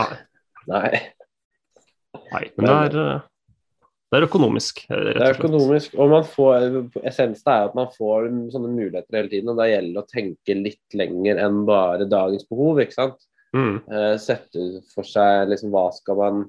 [0.00, 0.10] Nei.
[0.68, 0.90] Nei,
[2.32, 5.18] Nei, men det er, eh, det er økonomisk, rett og slett.
[5.18, 5.96] det er økonomisk.
[6.00, 6.66] Og man får,
[7.10, 10.56] essensen er at man får sånne muligheter hele tiden, og da gjelder det å tenke
[10.58, 13.28] litt lenger enn bare dagens behov, ikke sant.
[13.54, 13.76] Mm.
[13.88, 16.40] Eh, sette for seg liksom hva skal man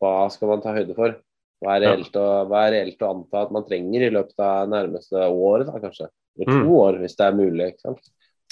[0.00, 1.14] hva skal man ta høyde for?
[1.60, 1.90] Hva er Ja.
[1.94, 5.66] reelt, å, hva er reelt å anta at man trenger i løpet av nærmeste året,
[5.68, 6.08] da kanskje?
[6.38, 6.70] Eller to Mm.
[6.72, 7.66] år, hvis det er mulig.
[7.74, 8.00] ikke sant?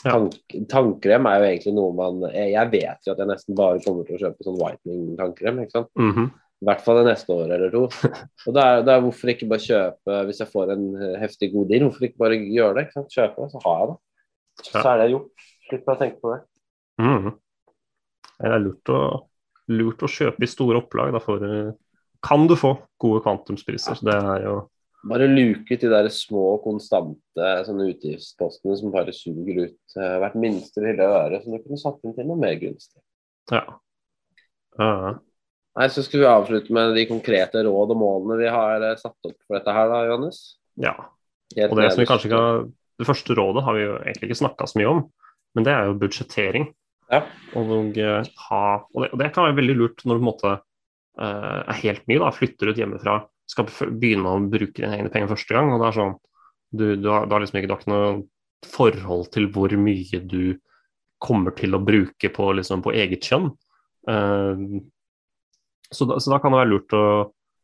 [0.04, 0.10] Ja.
[0.12, 0.34] Tank,
[0.68, 4.16] tannkrem er jo egentlig noe man Jeg vet jo at jeg nesten bare kommer til
[4.18, 5.62] å kjøpe sånn whitening-tannkrem.
[5.64, 5.88] ikke sant?
[5.96, 6.30] Mhm.
[6.60, 7.82] I hvert fall det neste år eller to.
[8.48, 10.86] Og da er, da er hvorfor ikke bare kjøpe Hvis jeg får en
[11.22, 12.86] heftig god deal, hvorfor ikke bare gjøre det?
[12.88, 13.08] ikke sant?
[13.16, 13.98] Kjøpe så har jeg det.
[14.68, 14.94] Så Ja.
[14.94, 15.30] er det gjort.
[15.70, 16.42] Slipper å tenke på det.
[17.00, 17.38] Mhm.
[18.38, 19.02] Det er lurt å,
[19.74, 21.12] lurt å kjøpe i store opplag.
[21.14, 21.44] Da får
[22.24, 24.00] kan du få gode kvantumspriser.
[24.02, 24.58] Det er jo
[25.08, 30.34] Bare luke ut de der små, konstante sånne utgiftspostene som bare suger ut eh, hvert
[30.42, 32.98] minste lille øre, som du kunne satt inn til noe mer gunstig.
[33.52, 33.62] Ja.
[34.74, 35.20] Uh.
[35.78, 39.30] Nei, Så skal vi avslutte med de konkrete råd og målene vi har eh, satt
[39.30, 40.42] opp for dette her, da, Johannes.
[40.82, 40.96] ja.
[41.56, 42.58] Helt Og det som vi kanskje ikke har
[43.00, 45.04] Det første rådet har vi jo egentlig ikke snakka så mye om,
[45.54, 46.66] men det er jo budsjettering.
[47.08, 47.22] Ja.
[47.56, 50.54] Og, ha, og, det, og det kan være veldig lurt når du på en måte
[50.54, 53.68] uh, er helt ny, da, flytter ut hjemmefra, skal
[54.00, 55.72] begynne å bruke dine egne penger første gang.
[55.72, 56.18] og det er sånn,
[56.68, 60.58] Du, du, har, du har liksom ikke, har ikke noe forhold til hvor mye du
[61.22, 63.50] kommer til å bruke på, liksom, på eget kjønn.
[64.08, 64.84] Uh,
[65.88, 67.06] så, da, så da kan det være lurt å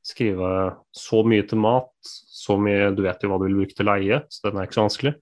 [0.05, 0.49] skrive
[0.97, 4.21] så mye til mat, så mye Du vet jo hva du vil bruke til leie,
[4.29, 5.15] så den er ikke så vanskelig.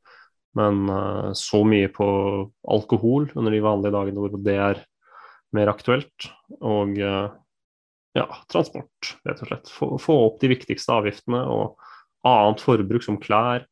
[0.58, 2.06] Men eh, så mye på
[2.74, 4.82] alkohol under de vanlige dagene hvor det er
[5.56, 6.28] mer aktuelt.
[6.60, 7.30] Og eh,
[8.18, 9.72] ja, transport, rett og slett.
[9.72, 11.80] Få, få opp de viktigste avgiftene og
[12.28, 13.64] annet forbruk som klær.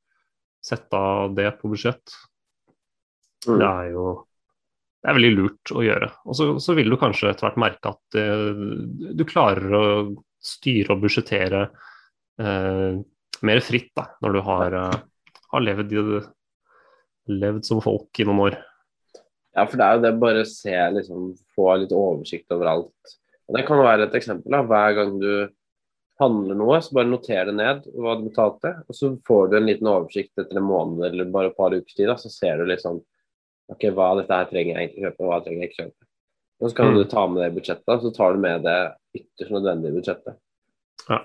[0.64, 2.16] Sette av det på budsjett.
[3.46, 3.56] Mm.
[3.60, 4.08] Det er jo
[5.00, 6.08] det er veldig lurt å gjøre.
[6.28, 8.50] Og så, så vil du kanskje etter hvert merke at eh,
[9.16, 9.84] du klarer å
[10.44, 11.62] styre og budsjettere
[12.40, 12.98] eh,
[13.48, 14.98] mer fritt da, når du har, eh,
[15.54, 16.20] har levd, i-
[17.30, 18.58] levd som folk i noen år.
[19.56, 23.16] Ja, for det er jo det bare å se, liksom, få litt oversikt over alt.
[23.48, 24.50] Og Det kan være et eksempel.
[24.54, 25.48] da, Hver gang du
[26.20, 28.74] handler noe, så bare noter det ned hva du betalte.
[28.88, 31.94] Og så får du en liten oversikt etter en måned eller bare et par ukers
[31.96, 32.06] tid.
[32.06, 33.00] da, Så ser du liksom
[33.70, 36.06] ok, hva dette her trenger jeg egentlig kjøpe, og hva trenger jeg ikke kjøpe.
[36.60, 36.94] Og så kan Mm.
[36.96, 40.36] du ta med det i budsjettet, så tar du med det ytterst nødvendige budsjettet.
[41.08, 41.18] Ja.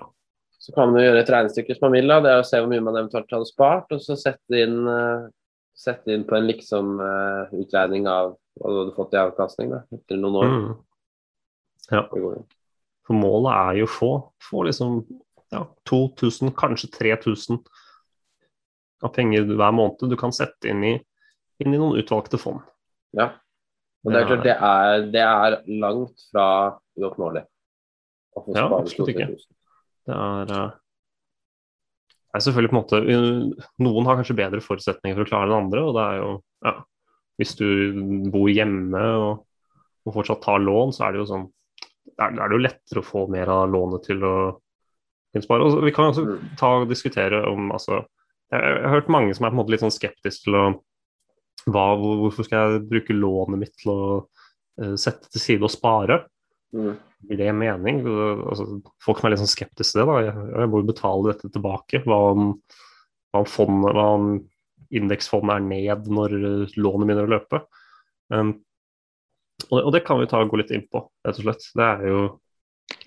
[0.58, 2.08] Så kan du gjøre et regnestykke som man vil.
[2.08, 4.86] da, Det er å se hvor mye man eventuelt hadde spart, og så sette inn,
[4.88, 5.28] eh,
[5.76, 10.38] sette inn på en liksom-utregning av hva du hadde fått i avkastning da, etter noen
[10.40, 10.52] år.
[10.52, 10.76] Mm.
[11.92, 12.02] Ja,
[13.06, 14.12] for målet er jo å få,
[14.42, 15.02] få liksom
[15.54, 17.60] ja, 2000, kanskje 3000
[19.04, 20.94] av penger hver måned du kan sette inn i,
[21.62, 22.64] inn i noen utvalgte fond.
[23.16, 23.34] Ja.
[24.06, 26.48] Og det er klart, det er, det er langt fra
[26.98, 27.42] uoppnåelig.
[28.54, 29.28] Ja, absolutt ikke.
[30.06, 30.74] Det er, eh,
[32.34, 35.58] er selvfølgelig på en måte uh, Noen har kanskje bedre forutsetninger for å klare enn
[35.64, 36.30] andre, og det er jo
[36.66, 36.74] ja,
[37.40, 37.66] Hvis du
[38.32, 39.44] bor hjemme og,
[40.06, 41.46] og fortsatt tar lån, så er det jo sånn
[42.16, 44.36] er, er det jo lettere å få mer av lånet til å
[45.36, 45.66] innspare.
[45.66, 45.80] spare.
[45.80, 46.50] Og vi kan også Mm.
[46.56, 47.98] ta og diskutere om altså
[48.52, 50.66] jeg, jeg har hørt mange som er på en måte litt sånn skeptiske til å
[51.66, 56.20] hva, Hvorfor skal jeg bruke lånet mitt til å uh, sette til side og spare?
[56.74, 56.96] Mm.
[57.28, 58.02] Gir det mening?
[58.06, 58.66] Altså,
[59.02, 60.36] folk som er litt sånn skeptiske til det, da.
[60.60, 62.02] Jeg, må jo betale dette tilbake.
[62.04, 62.46] Hva om,
[63.32, 64.30] hva om, fondet, hva om
[64.94, 66.36] indeksfondet er ned når
[66.76, 67.62] lånet begynner å løpe?
[68.32, 68.56] Um,
[69.70, 71.68] og, og det kan vi ta og gå litt inn på, rett og slett.
[71.76, 72.24] Det er jo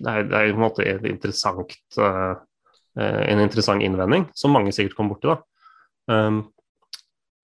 [0.00, 2.34] det er, det er på en måte et interessant, uh,
[3.00, 5.30] en interessant innvending, som mange sikkert kommer borti.
[5.30, 5.38] da.
[6.10, 6.42] Um,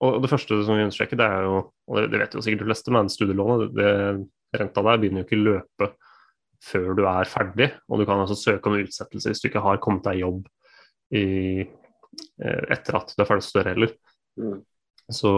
[0.05, 2.67] og det første som vi understreker, det er jo, og det vet jo sikkert de
[2.69, 3.93] fleste, men studielånet, det,
[4.57, 5.89] renta der begynner jo ikke å løpe
[6.63, 7.71] før du er ferdig.
[7.89, 10.47] Og du kan altså søke om utsettelse hvis du ikke har kommet deg i jobb
[11.17, 11.25] i,
[11.63, 13.93] eh, etter at du er ferdig å studere heller.
[14.37, 14.59] Mm.
[15.13, 15.31] Så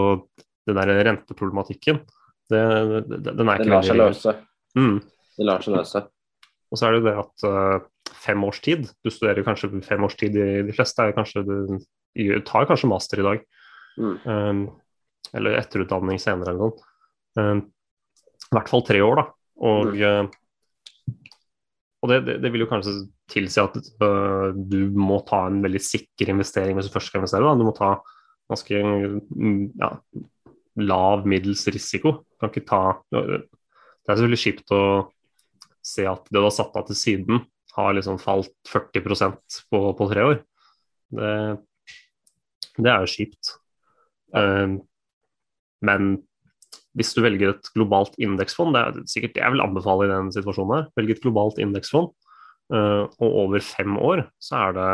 [0.68, 2.02] den der renteproblematikken,
[2.50, 2.64] det,
[3.06, 4.34] det, den er ikke lar seg løse.
[4.78, 4.98] Mm.
[5.36, 6.04] Det lar seg løse.
[6.70, 10.04] Og så er det jo det at uh, fem års tid, du studerer kanskje fem
[10.06, 11.80] års tid i de fleste, er kanskje du
[12.46, 13.42] tar kanskje master i dag.
[14.00, 14.14] Mm.
[14.24, 14.62] Um,
[15.36, 16.88] eller etterutdanning senere eller noe.
[17.38, 17.64] Um,
[18.50, 19.26] I hvert fall tre år, da.
[19.70, 20.39] Og, uh,
[22.00, 22.94] og det, det, det vil jo kanskje
[23.30, 27.44] tilsi at uh, du må ta en veldig sikker investering hvis du først skal investere.
[27.44, 27.58] Da.
[27.60, 27.92] Du må ta
[28.50, 29.90] ganske mm, ja,
[30.80, 32.20] lav, middels risiko.
[32.24, 32.82] Du kan ikke ta
[33.12, 33.26] Det
[34.08, 34.82] er selvfølgelig kjipt å
[35.84, 37.44] se at det du har satt av til siden,
[37.76, 40.40] har liksom falt 40% på, på tre år.
[41.14, 41.34] Det,
[42.80, 43.52] det er jo kjipt.
[44.32, 44.80] Uh,
[45.84, 46.14] men
[46.98, 50.32] hvis du velger et globalt indeksfond, det er sikkert det jeg vil anbefale i den
[50.34, 52.10] situasjonen her, velg et globalt indeksfond,
[52.74, 54.90] uh, og over fem år så er det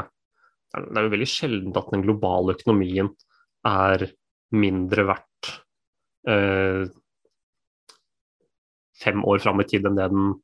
[0.77, 3.09] det er jo veldig sjeldent at den globale økonomien
[3.67, 4.03] er
[4.53, 5.53] mindre verdt
[6.29, 6.85] uh,
[9.01, 10.35] fem år fram i tid enn det den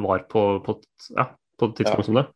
[0.00, 0.76] var på, på,
[1.16, 2.06] ja, på et tidspunkt Ja.
[2.06, 2.26] som det.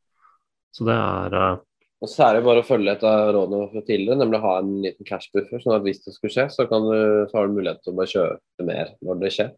[0.74, 1.62] Så det er uh,
[2.02, 4.54] Og så er det bare å følge et av rådene fra tidligere, nemlig å ha
[4.60, 5.60] en liten cashbuffer.
[5.62, 6.96] sånn at hvis det skulle skje, så, kan du,
[7.30, 9.52] så har du mulighet til å bare kjøpe mer når det skjer.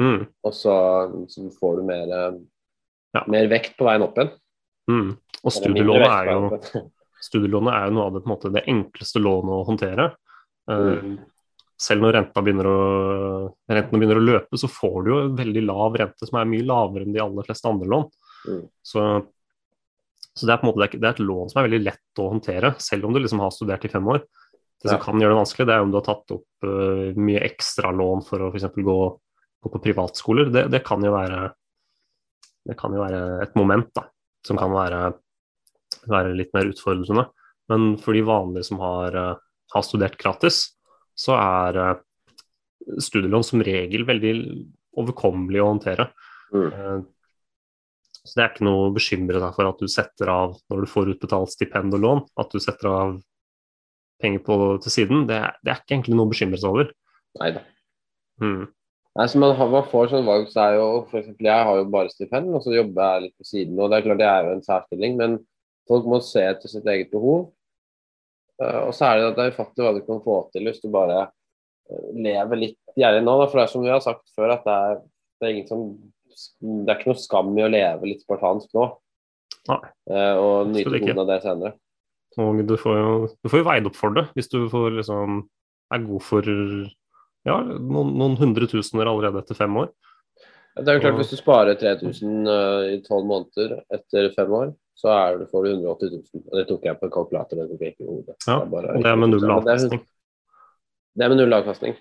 [0.00, 0.76] mm, Og så,
[1.28, 2.38] så får du mer, eh,
[3.14, 3.24] Ja.
[3.26, 4.30] mer vekt på veien opp igjen.
[4.88, 5.10] mm.
[5.44, 6.84] Og studielånet er jo
[7.20, 10.06] studielånet er jo noe av det, på en måte, det enkleste lånet å håndtere.
[10.70, 11.18] Eh, Mm.
[11.80, 15.62] selv når renta begynner å, rentene begynner å løpe, så får du jo en veldig
[15.66, 18.10] lav rente, som er mye lavere enn de aller fleste andre lån.
[18.46, 18.68] Mm.
[18.84, 19.04] Så,
[20.38, 22.28] så det er på en måte det er, et lån som er veldig lett å
[22.30, 24.22] håndtere, selv om du liksom har studert i fem år.
[24.80, 25.02] Det som Ja.
[25.02, 28.22] kan gjøre det vanskelig, det er om du har tatt opp uh, mye ekstra lån
[28.24, 28.70] for å f.eks.
[28.76, 28.98] Gå,
[29.60, 30.48] gå på privatskoler.
[30.54, 31.50] Det, det kan jo være
[32.68, 34.04] det kan jo være et moment da,
[34.46, 35.14] som kan være,
[36.08, 37.26] være litt mer utfordrende.
[37.72, 39.36] Men for de vanlige som har, uh,
[39.74, 40.76] har studert gratis,
[41.18, 41.94] så er uh,
[43.00, 44.34] studielån som regel veldig
[45.00, 46.10] overkommelig å håndtere.
[46.54, 47.04] Mm.
[48.26, 50.90] Så det er ikke noe å bekymre deg for at du setter av når du
[50.92, 53.14] får utbetalt stipend og lån, at du setter av
[54.20, 55.24] penger på, til siden.
[55.30, 56.90] Det det er ikke egentlig noe å bekymre seg over.
[57.40, 57.64] Neida.
[58.42, 58.66] Mm.
[59.18, 62.12] Nei, så man, man får sånn valg, så er jo eksempel, Jeg har jo bare
[62.12, 63.80] stipend, og så jobber jeg litt på siden.
[63.80, 65.40] og Det er klart det er jo en særstilling, men
[65.90, 67.48] folk må se etter sitt eget behov.
[68.60, 70.82] Eh, og så er det at det er ufattelig hva du kan få til hvis
[70.82, 73.36] du bare eh, lever litt gjerrig nå.
[73.40, 73.48] Da.
[73.48, 75.02] For det er som vi har sagt før, at det er,
[75.40, 75.86] det er, ingen som,
[76.60, 78.88] det er ikke noe skam i å leve litt spartansk nå.
[79.70, 79.80] Nei.
[80.10, 81.72] Eh, og nyte godene av det senere.
[82.40, 85.40] Og du får jo, du får jo veid opp for det hvis du får liksom
[85.90, 89.88] er god for ja, noen, noen hundre tusener allerede etter fem år.
[90.78, 94.52] Det er jo klart Og- Hvis du sparer 3000 uh, i tolv måneder etter fem
[94.54, 94.70] år,
[95.00, 96.44] så er det, får du 180 000.
[96.46, 97.56] Og det tok jeg på en kalkulator.
[97.58, 98.36] det tok jeg ikke i hodet.
[98.46, 100.02] Ja, Det er bare- Og det er med null avkastning.
[101.16, 101.96] Det er med null avkastning.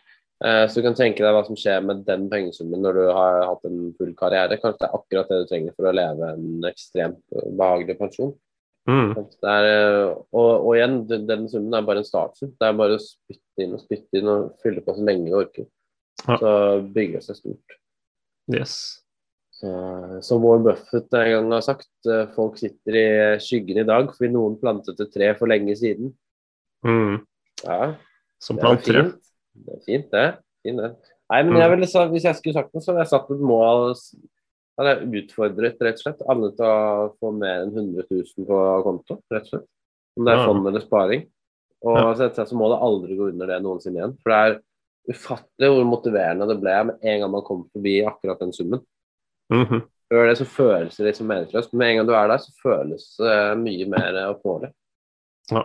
[0.46, 3.42] Eh, så du kan tenke deg hva som skjer med den pengesummen når du har
[3.50, 4.60] hatt en full karriere.
[4.62, 8.32] Kanskje det er akkurat det du trenger for å leve en ekstremt behagelig pensjon.
[8.90, 9.12] Mm.
[9.20, 12.54] Det er, eh, og, og igjen, den, den summen er bare en startsum.
[12.56, 15.38] Det er bare å spytte inn og spytte inn og fylle på så lenge du
[15.42, 15.68] orker.
[16.26, 16.40] Ja.
[16.40, 16.56] Så
[16.96, 17.78] bygger det seg stort.
[18.50, 18.74] Yes.
[19.60, 19.70] Så,
[20.24, 23.08] som Warren Buffett en gang har sagt, eh, folk sitter i
[23.44, 26.14] skyggen i dag fordi noen plantet et tre for lenge siden.
[26.88, 27.20] Mm.
[27.66, 27.96] Ja,
[28.40, 28.64] Som det
[29.66, 30.26] Det er fint, det.
[30.66, 30.92] Fint, det.
[31.30, 33.42] Nei, men jeg ville, så, hvis jeg skulle sagt noe, så hadde jeg satt et
[33.46, 33.92] mål
[34.80, 38.62] hadde jeg utfordret rett og slett alle til å få mer enn 100 000 på
[38.86, 39.68] konto, rett og slett.
[40.18, 41.26] Om det er fond eller sparing.
[41.86, 42.14] Og Ja.
[42.16, 44.16] så, så må det aldri gå under det noensinne igjen.
[44.24, 44.58] For det er
[45.14, 48.82] ufattelig hvor motiverende det ble med en gang man kom forbi akkurat den summen.
[49.54, 49.84] Mhm.
[50.10, 51.74] Før det så føles det litt liksom meningsløst.
[51.74, 54.72] Men med en gang du er der, så føles det mye mer oppnåelig.
[55.52, 55.64] Ja.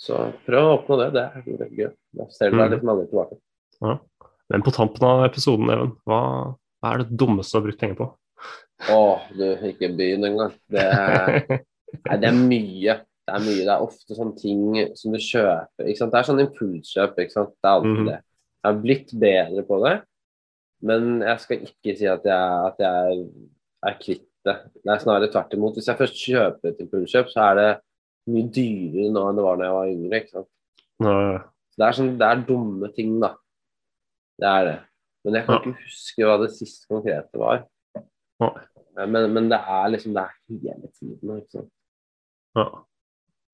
[0.00, 1.08] Så prøv å oppnå det.
[1.14, 1.94] Det er veldig gøy.
[2.18, 3.38] Da ser du deg litt aldri tilbake.
[4.52, 6.20] Men på tampen av episoden, Even, hva,
[6.82, 8.10] hva er det dummeste du har brukt penger på?
[8.92, 9.00] Å,
[9.32, 10.54] du, ikke begynn engang.
[10.72, 11.38] Det er,
[12.08, 12.98] nei, det er mye.
[13.24, 13.62] Det er mye.
[13.62, 14.64] Det er ofte sånne ting
[14.98, 15.88] som du kjøper.
[15.88, 16.12] Ikke sant?
[16.12, 17.22] Det er sånn impulskjøp.
[17.24, 17.54] Ikke sant?
[17.56, 18.10] Det er alltid mm.
[18.10, 18.20] det.
[18.64, 19.96] Jeg har blitt bedre på det,
[20.88, 23.24] men jeg skal ikke si at jeg, at jeg
[23.84, 24.54] er kvitt det.
[24.80, 25.76] Det er snarere tvert imot.
[25.76, 27.68] Hvis jeg først kjøper et impulskjøp, så er det
[28.30, 30.20] mye dyrere nå enn det var da jeg var yngre.
[30.22, 30.48] Ikke sant?
[31.04, 31.38] Nei,
[31.74, 33.32] Så det er, sånn, det er dumme ting, da.
[34.38, 34.76] Det er det.
[35.24, 35.60] Men jeg kan Ja.
[35.60, 37.64] ikke huske hva det siste konkrete var.
[38.40, 38.52] Nei.
[39.06, 41.38] Men, men det er liksom det er hele tiden.
[41.40, 41.70] Ikke sant?
[42.56, 42.66] ja.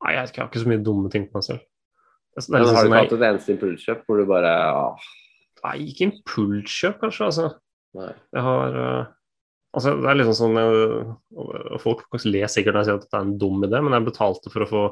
[0.04, 1.60] Nei, jeg ikke, har ikke så mye dumme ting på meg selv.
[2.30, 5.08] Det liksom har du sånn ikke jeg- hatt et eneste impulskjøp hvor du bare åh,
[5.64, 7.24] Nei, ikke impulskjøp, kanskje.
[7.26, 7.46] altså.
[7.94, 8.12] nei.
[8.32, 9.06] Jeg har eh,
[9.70, 13.26] Altså, det er liksom sånn eh, Folk ler sikkert når jeg sier at dette er
[13.28, 14.82] en dum idé, men jeg betalte for å få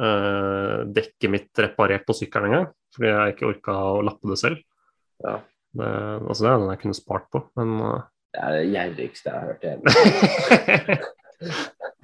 [0.00, 2.66] uh, dekket mitt reparert på sykkelen en gang.
[2.96, 4.62] Fordi jeg ikke orka å lappe det selv.
[5.24, 5.36] Ja.
[5.76, 5.90] Det,
[6.24, 8.00] altså, det er den jeg kunne spart på, men uh...
[8.32, 10.96] Det er det gjerrigste jeg har hørt i hele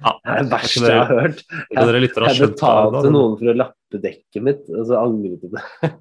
[0.03, 1.43] ja, Det er det verste jeg har hørt.
[1.49, 5.91] Jeg, jeg, Jeg betalte noen for å lappe dekket mitt, og så angret jeg det.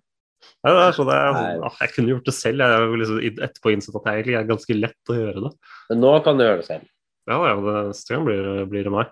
[0.63, 2.63] Ja, det er sånn, jeg, jeg kunne gjort det selv.
[2.63, 5.51] Jeg har liksom etterpå innsett at det egentlig er ganske lett å gjøre det.
[5.91, 6.87] Men nå kan du gjøre det selv.
[7.31, 7.57] Ja, ja,
[7.89, 9.11] neste gang blir, blir det meg.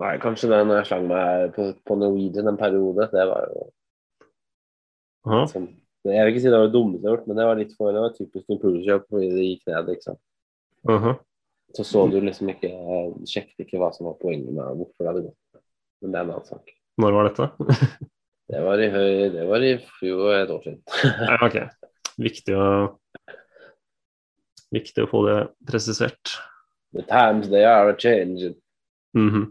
[0.00, 3.08] Nei, kanskje det når jeg slang meg på, på Norwegian en periode.
[3.12, 3.66] Det var jo
[5.50, 5.66] sånn
[6.08, 7.74] Jeg vil ikke si det var det dummeste jeg har gjort, men det var litt
[7.76, 9.90] for det var typisk impulskjøp fordi det gikk ned.
[9.92, 10.22] ikke sant?
[11.76, 12.70] Så så du liksom ikke
[13.28, 15.60] Sjekket ikke hva som var poenget med hvorfor det hadde gått.
[16.00, 16.72] Men det er en annen sak.
[17.00, 17.50] Når var dette?
[18.50, 18.88] Det var i
[19.30, 20.82] Det var i fjor et år siden.
[21.30, 21.58] Ja, ok.
[22.20, 22.66] Viktig å
[24.70, 26.36] Viktig å få det presisert.
[26.94, 28.54] The times they are changing.
[29.18, 29.48] Mhm.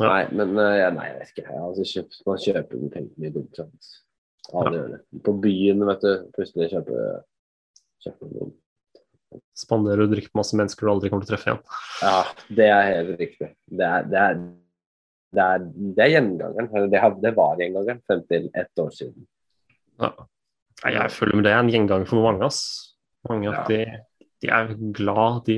[0.00, 0.06] Ja.
[0.08, 1.44] Nei, men eh, ja, nei, jeg vet ikke.
[1.50, 3.58] Jeg altså kjøpt, man kjøper tenkt mye dumt.
[3.60, 3.90] sant?
[4.56, 5.00] Alle gjør det.
[5.26, 6.12] På byen, vet du.
[6.32, 7.20] Plutselig kjøper
[8.06, 8.54] kjøper noen.
[9.56, 11.62] Spanderer og drikker på masse mennesker du aldri kommer til å treffe igjen.
[12.02, 12.16] Ja,
[12.58, 13.48] det er helt riktig.
[13.68, 14.40] Det er, det er,
[15.32, 15.58] det er,
[15.96, 16.90] det er gjengangeren.
[16.92, 19.26] Det, har- det var gjengangeren frem til ett år siden.
[20.02, 20.10] Ja.
[20.84, 22.44] Jeg føler med det er en gjenganger for mange.
[22.44, 22.62] ass.
[23.28, 23.86] Mange at Ja.
[23.86, 25.56] de, de er glad, de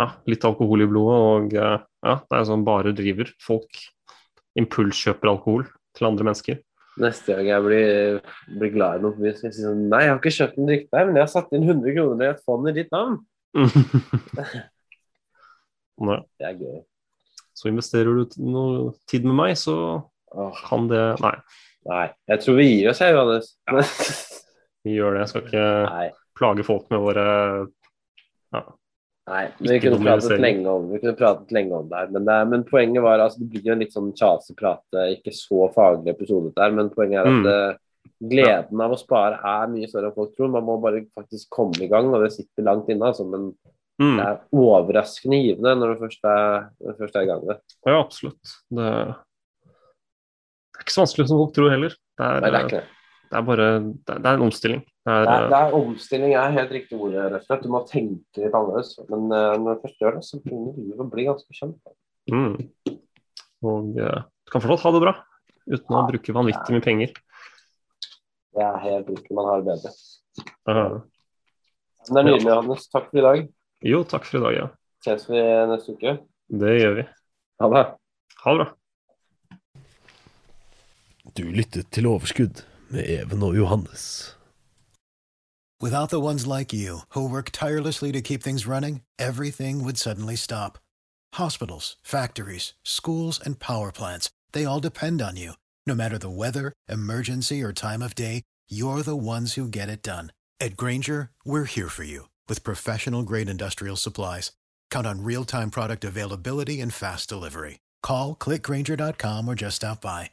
[0.00, 3.28] ja, Litt alkohol i blodet, og eh, ja, det er sånn bare driver.
[3.44, 3.68] Folk
[4.56, 6.60] impulskjøper alkohol til andre mennesker.
[7.00, 8.20] Neste gang jeg blir,
[8.58, 10.88] blir glad i noe, skal jeg si sånn Nei, jeg har ikke kjøpt en drikke
[10.96, 13.20] der, men jeg har satt inn 100 kroner i et fond i ditt navn.
[16.00, 16.78] Det er gøy.
[17.60, 19.76] Så investerer du noe tid med meg, så
[20.32, 21.34] Åh, kan det Nei,
[21.90, 22.06] nei.
[22.30, 23.50] Jeg tror vi gir oss her, Johannes.
[24.86, 25.24] vi gjør det.
[25.26, 26.06] Jeg skal ikke nei.
[26.40, 27.26] plage folk med våre
[29.30, 32.08] Nei, men vi kunne pratet lenge om, vi kunne pratet lenge om det her.
[32.10, 34.82] Men, det men poenget var altså, det blir jo en litt sånn tjaseprat,
[35.12, 37.46] ikke så faglig episode der, men poenget er at Mm.
[37.52, 37.76] eh,
[38.32, 40.50] gleden av å spare er mye større enn folk tror.
[40.50, 43.06] Man må bare faktisk komme i gang, og det sitter langt inne.
[43.12, 43.52] Altså, men
[44.00, 47.76] mm, det er overraskende givende når du først er, først er i gang med det.
[47.86, 48.54] Ja, absolutt.
[48.70, 48.86] Det,
[50.70, 51.94] det er ikke så vanskelig som folk tror heller.
[52.16, 52.86] Det er, Nei, det er ikke det.
[53.30, 54.82] det er bare det er, en omstilling.
[54.84, 57.64] Det er, Det er, det er omstilling er helt riktig ord, rett og slett.
[57.64, 58.94] Du må tenke litt annerledes.
[59.12, 61.94] Men uh, når du først gjør det, så begynner livet å bli ganske kjent.
[62.32, 62.96] mm.
[63.70, 65.14] Og uh, du kan fortsatt ha det bra
[65.70, 67.14] uten å bruke vanvittig mye penger.
[68.56, 69.34] Det er helt riktig.
[69.36, 69.92] Man har det bedre.
[70.40, 71.00] Uh, -huh.
[72.08, 72.88] det er nydelig, Johannes.
[72.88, 73.48] Takk for i dag.
[73.82, 74.66] Jo, takk for i dag, ja.
[75.04, 76.18] Ses vi neste uke.
[76.60, 77.06] Det gjør vi.
[77.60, 77.86] Ha det.
[78.44, 78.74] Ha det bra.
[81.36, 84.36] Du lyttet til Overskudd med Even og Johannes.
[85.80, 90.36] Without the ones like you, who work tirelessly to keep things running, everything would suddenly
[90.36, 90.78] stop.
[91.34, 95.52] Hospitals, factories, schools, and power plants, they all depend on you.
[95.86, 100.02] No matter the weather, emergency, or time of day, you're the ones who get it
[100.02, 100.32] done.
[100.60, 104.52] At Granger, we're here for you with professional grade industrial supplies.
[104.90, 107.78] Count on real time product availability and fast delivery.
[108.02, 110.32] Call clickgranger.com or just stop by.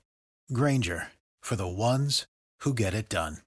[0.51, 1.07] Granger
[1.39, 2.25] for the ones
[2.61, 3.46] who get it done.